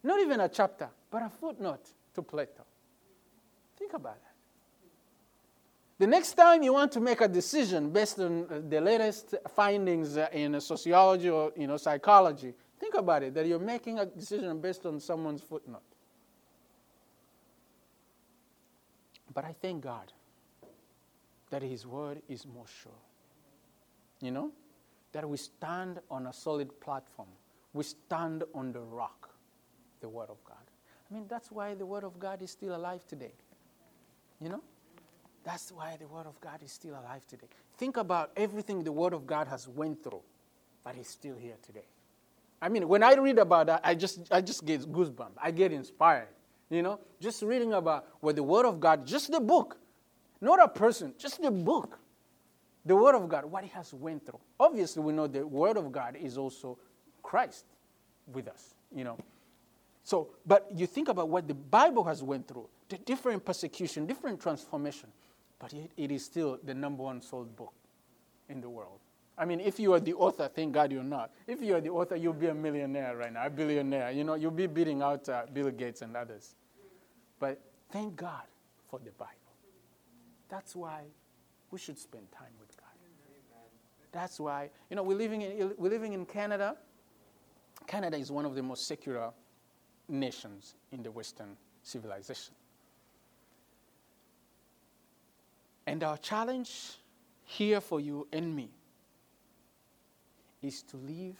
Not 0.04 0.20
even 0.20 0.40
a 0.40 0.50
chapter, 0.50 0.90
but 1.12 1.22
a 1.22 1.30
footnote 1.30 1.86
to 2.16 2.22
Plato. 2.22 2.64
Think 3.78 3.94
about 3.94 4.16
that. 4.16 4.30
The 6.00 6.08
next 6.08 6.34
time 6.34 6.64
you 6.64 6.72
want 6.72 6.94
to 6.94 7.02
make 7.02 7.20
a 7.20 7.28
decision 7.28 7.90
based 7.90 8.20
on 8.20 8.66
the 8.70 8.80
latest 8.80 9.36
findings 9.54 10.16
in 10.32 10.60
sociology 10.62 11.30
or 11.30 11.52
you 11.58 11.68
know, 11.68 11.76
psychology, 11.76 12.54
think 12.80 12.96
about 12.96 13.24
it 13.24 13.34
that 13.34 13.46
you're 13.46 13.60
making 13.60 14.00
a 14.00 14.06
decision 14.06 14.62
based 14.62 14.86
on 14.86 15.00
someone's 15.02 15.42
footnote. 15.42 15.82
But 19.34 19.44
I 19.44 19.54
thank 19.62 19.84
God 19.84 20.14
that 21.50 21.62
His 21.62 21.86
word 21.86 22.22
is 22.30 22.46
more 22.46 22.66
sure. 22.82 22.92
You 24.22 24.32
know? 24.32 24.52
That 25.12 25.28
we 25.28 25.38
stand 25.38 26.00
on 26.12 26.28
a 26.28 26.34
solid 26.34 26.80
platform. 26.80 27.30
We 27.74 27.84
stand 27.84 28.44
on 28.54 28.72
the 28.72 28.82
rock, 28.82 29.30
the 30.02 30.10
Word 30.10 30.30
of 30.30 30.44
God. 30.44 30.58
I 31.10 31.14
mean, 31.14 31.26
that's 31.28 31.52
why 31.52 31.74
the 31.74 31.86
Word 31.86 32.04
of 32.04 32.20
God 32.20 32.42
is 32.42 32.52
still 32.52 32.76
alive 32.76 33.06
today. 33.08 33.34
You 34.42 34.50
know? 34.50 34.62
That's 35.44 35.72
why 35.72 35.98
the 36.00 36.08
Word 36.08 36.28
of 36.28 36.40
God 36.42 36.62
is 36.64 36.72
still 36.72 36.94
alive 36.94 37.26
today. 37.28 37.48
Think 37.78 37.98
about 37.98 38.32
everything 38.36 38.84
the 38.84 38.92
Word 38.92 39.14
of 39.14 39.26
God 39.26 39.48
has 39.48 39.68
went 39.68 40.04
through, 40.04 40.22
but 40.84 40.96
it's 40.96 41.10
still 41.10 41.36
here 41.36 41.56
today. 41.64 41.86
I 42.62 42.70
mean, 42.70 42.88
when 42.88 43.04
I 43.04 43.14
read 43.16 43.40
about 43.40 43.68
that, 43.68 43.82
I 43.84 43.96
just, 43.96 44.28
I 44.32 44.42
just 44.42 44.66
get 44.66 44.82
goosebumps. 44.82 45.38
I 45.42 45.52
get 45.52 45.72
inspired. 45.72 46.28
You 46.70 46.84
know, 46.84 47.00
just 47.20 47.42
reading 47.42 47.74
about 47.74 48.06
what 48.20 48.36
the 48.36 48.44
Word 48.44 48.66
of 48.66 48.80
God, 48.80 49.08
just 49.08 49.32
the 49.32 49.40
book, 49.40 49.78
not 50.40 50.62
a 50.62 50.68
person, 50.68 51.14
just 51.18 51.42
the 51.42 51.50
book. 51.50 52.00
The 52.86 52.96
Word 52.96 53.16
of 53.16 53.28
God, 53.28 53.46
what 53.46 53.64
He 53.64 53.70
has 53.72 53.94
went 53.94 54.26
through. 54.26 54.40
Obviously, 54.60 55.04
we 55.04 55.14
know 55.14 55.28
the 55.28 55.46
Word 55.46 55.78
of 55.78 55.92
God 55.92 56.16
is 56.16 56.38
also 56.38 56.78
Christ 57.22 57.66
with 58.32 58.48
us, 58.48 58.74
you 58.96 59.04
know. 59.04 59.18
So, 60.04 60.30
but 60.46 60.68
you 60.74 60.88
think 60.88 61.10
about 61.10 61.30
what 61.30 61.48
the 61.48 61.54
Bible 61.54 62.04
has 62.06 62.24
went 62.24 62.48
through, 62.48 62.68
the 62.88 62.98
different 62.98 63.46
persecution, 63.46 64.06
different 64.06 64.42
transformation, 64.42 65.10
but 65.60 65.74
it, 65.74 65.92
it 65.98 66.12
is 66.12 66.26
still 66.26 66.58
the 66.64 66.74
number 66.74 67.04
one 67.04 67.22
sold 67.22 67.56
book 67.56 67.74
in 68.48 68.62
the 68.62 68.70
world. 68.70 69.00
I 69.38 69.46
mean, 69.46 69.62
if 69.62 69.80
you 69.80 69.94
are 69.94 70.00
the 70.00 70.14
author, 70.16 70.50
thank 70.54 70.74
God 70.74 70.92
you're 70.92 71.04
not. 71.04 71.32
If 71.48 71.62
you 71.62 71.76
are 71.76 71.82
the 71.82 71.90
author, 71.90 72.16
you'll 72.18 72.34
be 72.34 72.48
a 72.48 72.54
millionaire 72.54 73.16
right 73.16 73.32
now, 73.32 73.46
a 73.46 73.50
billionaire. 73.50 74.12
You 74.12 74.26
know, 74.26 74.36
you'll 74.36 74.52
be 74.52 74.68
beating 74.68 75.02
out 75.02 75.30
uh, 75.30 75.44
Bill 75.54 75.70
Gates 75.72 76.02
and 76.02 76.18
others. 76.18 76.56
But 77.40 77.62
thank 77.90 78.18
God 78.18 78.44
for 78.90 79.00
the 79.00 79.12
Bible. 79.12 79.34
That's 80.50 80.76
why 80.76 81.04
we 81.72 81.80
should 81.80 81.98
spend 81.98 82.30
time 82.32 82.52
with. 82.60 82.69
That's 84.12 84.40
why, 84.40 84.70
you 84.90 84.96
know, 84.96 85.04
we're 85.04 85.18
living 85.18 85.42
in, 85.42 85.74
we're 85.78 85.92
living 85.92 86.14
in 86.14 86.26
Canada. 86.26 86.76
Canada 87.86 88.18
is 88.18 88.32
one 88.32 88.46
of 88.46 88.56
the 88.56 88.64
most 88.64 88.88
secular 88.88 89.32
nations 90.08 90.76
in 90.92 91.04
the 91.04 91.12
Western 91.12 91.56
civilization. 91.84 92.56
And 95.86 96.04
our 96.04 96.18
challenge 96.18 96.98
here 97.44 97.82
for 97.82 98.00
you 98.00 98.28
and 98.32 98.56
me 98.56 98.70
is 100.62 100.84
to 100.84 100.98
live 100.98 101.36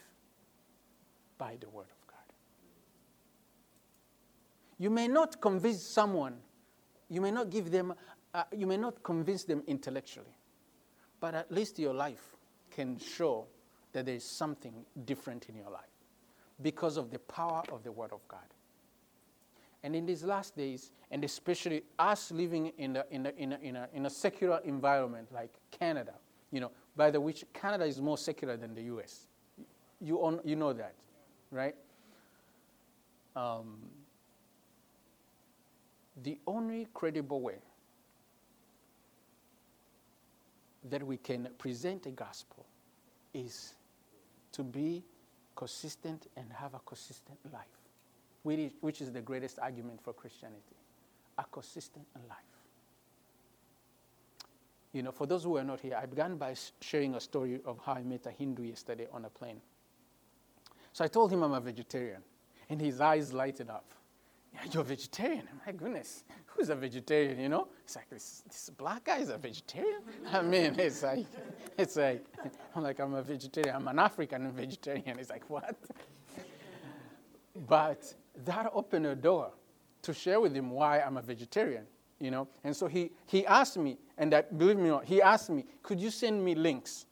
by 1.38 1.58
the 1.60 1.70
Word 1.70 1.86
of 1.86 2.08
God. 2.08 2.18
You 4.78 4.90
may 4.90 5.08
not 5.08 5.42
convince 5.42 5.84
someone, 5.84 6.38
you 7.10 7.22
may 7.22 7.32
not 7.32 7.50
give 7.50 7.72
them 7.72 7.94
uh, 8.32 8.44
you 8.56 8.68
may 8.68 8.78
not 8.78 9.02
convince 9.02 9.44
them 9.44 9.64
intellectually, 9.66 10.38
but 11.20 11.34
at 11.34 11.52
least 11.52 11.80
your 11.80 11.96
life 11.96 12.36
can 12.72 12.98
show 12.98 13.46
that 13.94 14.06
there 14.06 14.16
is 14.16 14.24
something 14.24 14.86
different 15.06 15.50
in 15.50 15.56
your 15.56 15.70
life 15.70 15.82
because 16.62 16.98
of 16.98 17.12
the 17.12 17.20
power 17.20 17.64
of 17.72 17.84
the 17.84 17.92
Word 17.92 18.12
of 18.12 18.26
God. 18.28 18.40
And 19.84 19.96
in 19.96 20.06
these 20.06 20.24
last 20.24 20.58
days, 20.58 20.92
and 21.10 21.24
especially 21.24 21.84
us 21.98 22.32
living 22.32 22.74
in 22.78 22.98
a, 22.98 23.06
in 23.12 23.26
a, 23.26 23.30
in 23.38 23.54
a, 23.54 23.58
in 23.62 23.76
a, 23.78 23.88
in 23.94 24.06
a 24.06 24.10
secular 24.10 24.60
environment 24.66 25.30
like 25.34 25.52
Canada, 25.72 26.14
you 26.52 26.60
know, 26.60 26.72
by 26.98 27.10
the 27.10 27.22
which 27.22 27.46
Canada 27.54 27.86
is 27.86 28.02
more 28.02 28.18
secular 28.18 28.58
than 28.58 28.76
the 28.76 28.84
US. 28.84 29.28
You, 30.02 30.18
on, 30.18 30.42
you 30.44 30.56
know 30.56 30.74
that, 30.74 30.96
right? 31.52 31.76
Um, 33.36 33.78
the 36.24 36.38
only 36.46 36.88
credible 36.94 37.40
way 37.40 37.60
that 40.86 41.06
we 41.06 41.18
can 41.18 41.50
present 41.58 42.06
a 42.06 42.12
gospel 42.12 42.66
is 43.34 43.74
to 44.52 44.64
be 44.64 45.04
consistent 45.56 46.28
and 46.38 46.52
have 46.54 46.74
a 46.74 46.80
consistent 46.86 47.38
life, 47.52 48.72
which 48.82 49.02
is 49.02 49.12
the 49.12 49.22
greatest 49.22 49.60
argument 49.60 50.02
for 50.02 50.14
Christianity 50.14 50.76
a 51.40 51.46
consistent 51.52 52.06
life. 52.28 52.38
You 54.92 55.04
know, 55.04 55.12
for 55.12 55.26
those 55.26 55.44
who 55.44 55.58
are 55.58 55.64
not 55.64 55.80
here, 55.80 55.98
I 56.02 56.06
began 56.06 56.36
by 56.36 56.56
sharing 56.82 57.16
a 57.16 57.20
story 57.20 57.62
of 57.66 57.80
how 57.86 57.94
I 57.94 58.04
met 58.04 58.26
a 58.26 58.32
Hindu 58.32 58.64
yesterday 58.64 59.08
on 59.14 59.26
a 59.26 59.30
plane. 59.30 59.62
So 60.92 61.06
I 61.06 61.08
told 61.08 61.32
him 61.32 61.44
I'm 61.44 61.54
a 61.54 61.60
vegetarian, 61.62 62.22
and 62.70 62.82
his 62.82 63.00
eyes 63.00 63.32
lighted 63.32 63.70
up. 63.70 63.86
Yeah, 64.54 64.62
you're 64.72 64.82
a 64.82 64.86
vegetarian. 64.86 65.48
My 65.66 65.72
goodness, 65.72 66.24
who's 66.46 66.70
a 66.70 66.76
vegetarian, 66.76 67.40
you 67.40 67.50
know? 67.50 67.68
It's 67.84 67.96
like, 67.96 68.10
this, 68.10 68.44
this 68.48 68.70
black 68.78 69.06
guy 69.06 69.18
is 69.20 69.30
a 69.30 69.38
vegetarian? 69.38 70.02
I 70.32 70.42
mean, 70.42 70.76
it's 70.80 71.04
like, 71.04 71.26
it's 71.78 71.96
like, 71.96 72.26
I'm 72.76 72.84
like, 72.84 73.00
I'm 73.00 73.14
a 73.14 73.22
vegetarian. 73.22 73.76
I'm 73.76 73.88
an 73.88 74.00
African 74.00 74.52
vegetarian. 74.52 75.20
It's 75.20 75.30
like, 75.30 75.50
what? 75.50 75.76
but 77.68 78.14
that 78.46 78.72
opened 78.74 79.06
a 79.06 79.16
door 79.16 79.52
to 80.02 80.14
share 80.14 80.40
with 80.40 80.54
him 80.54 80.72
why 80.72 81.02
I'm 81.02 81.18
a 81.18 81.22
vegetarian, 81.22 81.86
you 82.20 82.32
know? 82.32 82.48
And 82.64 82.76
so 82.76 82.88
he, 82.88 83.12
he 83.26 83.46
asked 83.46 83.78
me, 83.78 83.98
and 84.18 84.32
that, 84.34 84.58
believe 84.58 84.78
me 84.78 84.90
or 84.90 84.94
not, 84.94 85.06
he 85.06 85.22
asked 85.22 85.50
me, 85.50 85.66
could 85.84 86.00
you 86.00 86.10
send 86.10 86.44
me 86.44 86.56
links 86.56 87.06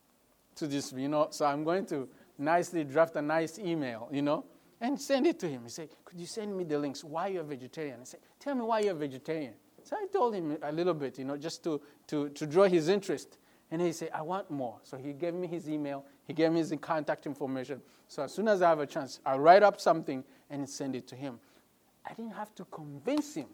to 0.55 0.67
this, 0.67 0.91
you 0.93 1.07
know? 1.07 1.27
So 1.31 1.45
I'm 1.45 1.63
going 1.63 1.85
to 1.87 2.07
nicely 2.37 2.83
draft 2.83 3.15
a 3.15 3.21
nice 3.21 3.59
email, 3.59 4.09
you 4.11 4.21
know, 4.21 4.45
and 4.81 4.99
send 4.99 5.25
it 5.27 5.39
to 5.39 5.49
him. 5.49 5.63
He 5.63 5.69
said, 5.69 5.89
could 6.05 6.19
you 6.19 6.25
send 6.25 6.55
me 6.55 6.63
the 6.63 6.77
links? 6.77 7.03
Why 7.03 7.27
you're 7.27 7.41
a 7.41 7.45
vegetarian? 7.45 7.99
I 8.01 8.03
said, 8.03 8.19
tell 8.39 8.55
me 8.55 8.61
why 8.61 8.81
you're 8.81 8.93
a 8.93 8.95
vegetarian. 8.95 9.53
So 9.83 9.95
I 9.95 10.05
told 10.11 10.35
him 10.35 10.57
a 10.61 10.71
little 10.71 10.93
bit, 10.93 11.17
you 11.17 11.25
know, 11.25 11.37
just 11.37 11.63
to, 11.63 11.81
to, 12.07 12.29
to 12.29 12.45
draw 12.45 12.65
his 12.65 12.89
interest. 12.89 13.37
And 13.71 13.81
he 13.81 13.91
said, 13.91 14.11
I 14.13 14.21
want 14.21 14.49
more. 14.51 14.77
So 14.83 14.97
he 14.97 15.13
gave 15.13 15.33
me 15.33 15.47
his 15.47 15.69
email. 15.69 16.05
He 16.25 16.33
gave 16.33 16.51
me 16.51 16.59
his 16.59 16.73
contact 16.79 17.25
information. 17.25 17.81
So 18.07 18.23
as 18.23 18.33
soon 18.33 18.47
as 18.47 18.61
I 18.61 18.69
have 18.69 18.79
a 18.79 18.85
chance, 18.85 19.19
I 19.25 19.37
write 19.37 19.63
up 19.63 19.79
something 19.81 20.23
and 20.49 20.69
send 20.69 20.95
it 20.95 21.07
to 21.07 21.15
him. 21.15 21.39
I 22.05 22.13
didn't 22.13 22.33
have 22.33 22.53
to 22.55 22.65
convince 22.65 23.33
him 23.33 23.47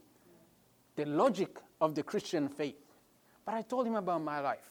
the 0.96 1.06
logic 1.06 1.58
of 1.82 1.96
the 1.96 2.04
Christian 2.04 2.48
faith. 2.48 2.76
But 3.46 3.56
I 3.56 3.62
told 3.62 3.88
him 3.88 3.96
about 3.96 4.22
my 4.22 4.40
life, 4.40 4.70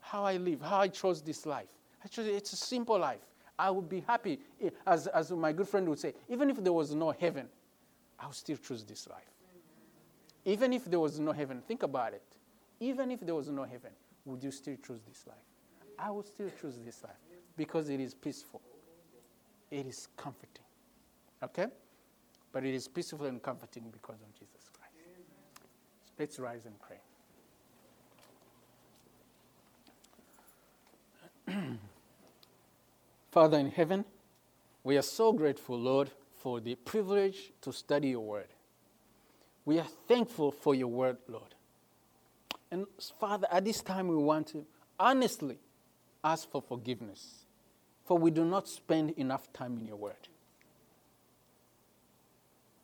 how 0.00 0.24
I 0.24 0.36
live, 0.36 0.60
how 0.60 0.80
I 0.80 0.88
chose 0.88 1.22
this 1.22 1.46
life. 1.46 1.68
I 2.04 2.08
chose 2.08 2.26
it's 2.26 2.52
a 2.52 2.56
simple 2.56 2.98
life. 2.98 3.20
I 3.60 3.70
would 3.70 3.90
be 3.90 4.00
happy, 4.06 4.40
eh, 4.62 4.70
as, 4.86 5.06
as 5.08 5.30
my 5.32 5.52
good 5.52 5.68
friend 5.68 5.86
would 5.90 5.98
say, 5.98 6.14
even 6.30 6.48
if 6.48 6.64
there 6.64 6.72
was 6.72 6.94
no 6.94 7.10
heaven, 7.10 7.46
I 8.18 8.26
would 8.26 8.34
still 8.34 8.56
choose 8.56 8.84
this 8.84 9.06
life. 9.06 9.30
Even 10.46 10.72
if 10.72 10.86
there 10.86 10.98
was 10.98 11.20
no 11.20 11.32
heaven, 11.32 11.60
think 11.68 11.82
about 11.82 12.14
it. 12.14 12.22
Even 12.80 13.10
if 13.10 13.20
there 13.20 13.34
was 13.34 13.50
no 13.50 13.64
heaven, 13.64 13.90
would 14.24 14.42
you 14.42 14.50
still 14.50 14.76
choose 14.86 15.02
this 15.06 15.26
life? 15.26 15.36
I 15.98 16.10
would 16.10 16.26
still 16.26 16.48
choose 16.58 16.78
this 16.82 17.04
life 17.04 17.18
because 17.54 17.90
it 17.90 18.00
is 18.00 18.14
peaceful, 18.14 18.62
it 19.70 19.86
is 19.86 20.08
comforting. 20.16 20.64
Okay? 21.42 21.66
But 22.52 22.64
it 22.64 22.74
is 22.74 22.88
peaceful 22.88 23.26
and 23.26 23.42
comforting 23.42 23.90
because 23.92 24.22
of 24.22 24.32
Jesus 24.32 24.70
Christ. 24.72 24.94
So 26.02 26.12
let's 26.18 26.38
rise 26.38 26.64
and 26.64 26.76
pray. 31.46 31.76
Father 33.30 33.58
in 33.58 33.70
heaven, 33.70 34.04
we 34.82 34.96
are 34.96 35.02
so 35.02 35.32
grateful, 35.32 35.78
Lord, 35.78 36.10
for 36.38 36.58
the 36.60 36.74
privilege 36.74 37.52
to 37.60 37.72
study 37.72 38.08
your 38.08 38.24
word. 38.24 38.48
We 39.64 39.78
are 39.78 39.86
thankful 40.08 40.50
for 40.50 40.74
your 40.74 40.88
word, 40.88 41.18
Lord. 41.28 41.54
And 42.70 42.86
Father, 43.18 43.46
at 43.50 43.64
this 43.64 43.82
time 43.82 44.08
we 44.08 44.16
want 44.16 44.48
to 44.48 44.64
honestly 44.98 45.58
ask 46.24 46.50
for 46.50 46.60
forgiveness, 46.60 47.44
for 48.04 48.18
we 48.18 48.30
do 48.30 48.44
not 48.44 48.66
spend 48.68 49.10
enough 49.10 49.52
time 49.52 49.78
in 49.78 49.86
your 49.86 49.96
word. 49.96 50.14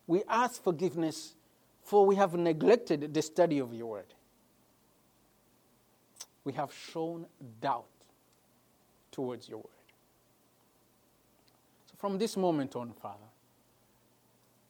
We 0.07 0.23
ask 0.29 0.63
forgiveness, 0.63 1.35
for 1.83 2.07
we 2.07 2.15
have 2.17 2.35
neglected 2.35 3.13
the 3.13 3.23
study 3.23 3.59
of 3.59 3.75
your 3.75 3.87
word. 3.87 4.15
We 6.45 6.53
have 6.53 6.73
shown 6.73 7.27
doubt 7.61 7.87
towards 9.11 9.49
your 9.49 9.59
word. 9.59 9.76
From 11.99 12.19
this 12.19 12.37
moment 12.37 12.77
on, 12.77 12.93
Father, 12.93 13.19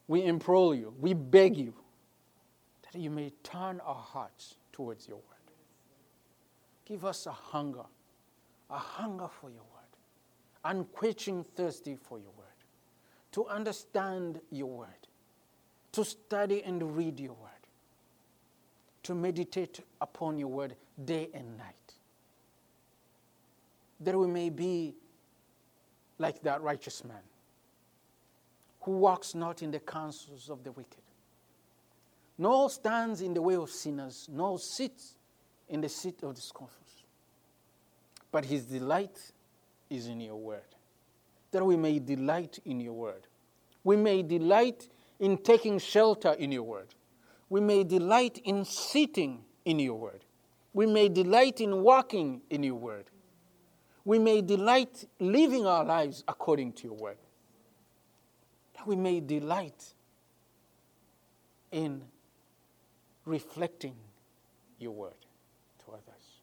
we 0.07 0.23
implore 0.23 0.75
you, 0.75 0.93
we 0.99 1.13
beg 1.13 1.57
you 1.57 1.73
that 2.91 2.99
you 2.99 3.09
may 3.09 3.31
turn 3.43 3.81
our 3.81 3.95
hearts 3.95 4.55
towards 4.71 5.07
your 5.07 5.17
word. 5.17 5.23
Give 6.85 7.03
us 7.03 7.25
a 7.25 7.31
hunger, 7.31 7.83
a 8.69 8.77
hunger 8.77 9.27
for 9.27 9.49
your 9.49 9.63
word, 9.73 10.63
unquenching 10.63 11.43
thirsty 11.55 11.97
for 12.01 12.17
your 12.17 12.31
word, 12.37 12.47
to 13.33 13.45
understand 13.47 14.39
your 14.49 14.69
word, 14.69 15.07
to 15.91 16.05
study 16.05 16.63
and 16.63 16.95
read 16.95 17.19
your 17.19 17.33
word, 17.33 17.51
to 19.03 19.13
meditate 19.13 19.81
upon 19.99 20.37
your 20.37 20.47
word 20.49 20.75
day 21.03 21.29
and 21.33 21.57
night 21.57 21.87
that 23.99 24.17
we 24.17 24.27
may 24.27 24.49
be 24.49 24.95
like 26.19 26.41
that 26.43 26.61
righteous 26.61 27.03
man 27.03 27.21
who 28.81 28.91
walks 28.93 29.35
not 29.35 29.61
in 29.61 29.71
the 29.71 29.79
counsels 29.79 30.49
of 30.49 30.63
the 30.63 30.71
wicked, 30.71 31.03
nor 32.37 32.69
stands 32.69 33.21
in 33.21 33.33
the 33.33 33.41
way 33.41 33.55
of 33.55 33.69
sinners, 33.69 34.29
nor 34.31 34.57
sits 34.57 35.15
in 35.67 35.81
the 35.81 35.89
seat 35.89 36.23
of 36.23 36.37
scoffers. 36.37 37.03
But 38.31 38.45
his 38.45 38.65
delight 38.65 39.19
is 39.89 40.07
in 40.07 40.21
your 40.21 40.37
word, 40.37 40.75
that 41.51 41.65
we 41.65 41.75
may 41.75 41.99
delight 41.99 42.59
in 42.65 42.79
your 42.79 42.93
word. 42.93 43.27
We 43.83 43.95
may 43.95 44.23
delight 44.23 44.87
in 45.19 45.37
taking 45.37 45.79
shelter 45.79 46.33
in 46.33 46.51
your 46.51 46.63
word. 46.63 46.87
We 47.49 47.59
may 47.59 47.83
delight 47.83 48.39
in 48.43 48.65
sitting 48.65 49.43
in 49.65 49.79
your 49.79 49.95
word. 49.95 50.23
We 50.73 50.85
may 50.85 51.09
delight 51.09 51.59
in 51.59 51.81
walking 51.81 52.41
in 52.49 52.63
your 52.63 52.75
word 52.75 53.09
we 54.07 54.19
may 54.19 54.39
delight 54.41 55.03
living 55.19 55.65
our 55.65 55.83
lives 55.83 56.23
according 56.29 56.71
to 56.71 56.85
your 56.85 56.93
word. 56.93 57.17
That 58.77 58.87
we 58.87 58.95
may 58.95 59.19
delight 59.19 59.83
in 61.73 62.01
reflecting 63.25 63.95
your 64.79 64.93
word 64.93 65.25
to 65.83 65.91
others. 65.91 66.39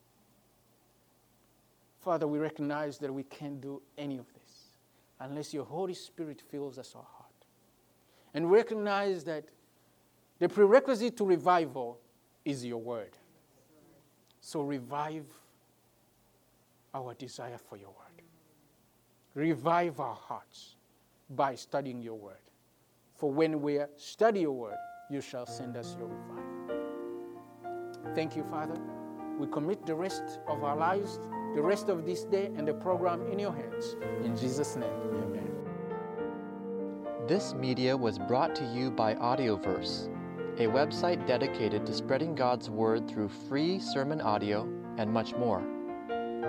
Father, 2.03 2.29
we 2.29 2.39
recognize 2.39 2.99
that 2.99 3.11
we 3.11 3.23
can't 3.23 3.63
do 3.63 3.81
any 3.97 4.19
of 4.19 4.27
this 4.35 4.75
unless 5.21 5.55
your 5.55 5.65
Holy 5.65 5.95
Spirit 5.95 6.43
fills 6.51 6.79
us 6.79 6.93
our 6.95 7.07
heart. 7.17 7.31
And 8.35 8.51
recognize 8.51 9.25
that 9.25 9.45
the 10.39 10.51
prerequisite 10.51 11.17
to 11.17 11.25
revival 11.25 11.99
is 12.45 12.63
your 12.63 12.83
word. 12.83 13.17
So 14.43 14.61
revive 14.61 15.25
our 16.95 17.15
desire 17.15 17.59
for 17.59 17.77
your 17.77 17.89
word. 17.89 18.23
Revive 19.35 19.99
our 20.01 20.15
hearts 20.15 20.77
by 21.31 21.55
studying 21.55 22.01
your 22.01 22.15
word. 22.15 22.37
For 23.15 23.31
when 23.31 23.61
we 23.61 23.81
study 23.97 24.41
your 24.41 24.53
word, 24.53 24.77
you 25.11 25.21
shall 25.21 25.47
send 25.47 25.77
us 25.77 25.97
your 25.99 26.09
revival. 26.09 26.45
Thank 28.15 28.37
you, 28.37 28.45
Father. 28.45 28.81
We 29.39 29.49
commit 29.49 29.85
the 29.85 29.95
rest 29.95 30.23
of 30.47 30.63
our 30.63 30.77
lives, 30.77 31.19
the 31.55 31.63
rest 31.63 31.89
of 31.89 32.07
this 32.07 32.25
day, 32.25 32.51
and 32.57 32.69
the 32.69 32.75
program 32.75 33.27
in 33.33 33.39
your 33.39 33.53
hands. 33.53 33.97
In 34.23 34.37
Jesus' 34.37 34.77
name, 34.77 34.91
amen. 35.13 35.51
This 37.27 37.55
media 37.55 37.97
was 37.97 38.19
brought 38.19 38.55
to 38.57 38.65
you 38.67 38.91
by 38.91 39.15
Audioverse, 39.15 40.09
a 40.59 40.67
website 40.67 41.27
dedicated 41.27 41.85
to 41.87 41.93
spreading 41.93 42.35
God's 42.35 42.71
Word 42.71 43.09
through 43.09 43.29
free 43.29 43.81
sermon 43.81 44.21
audio 44.21 44.69
and 44.99 45.11
much 45.11 45.35
more. 45.35 45.74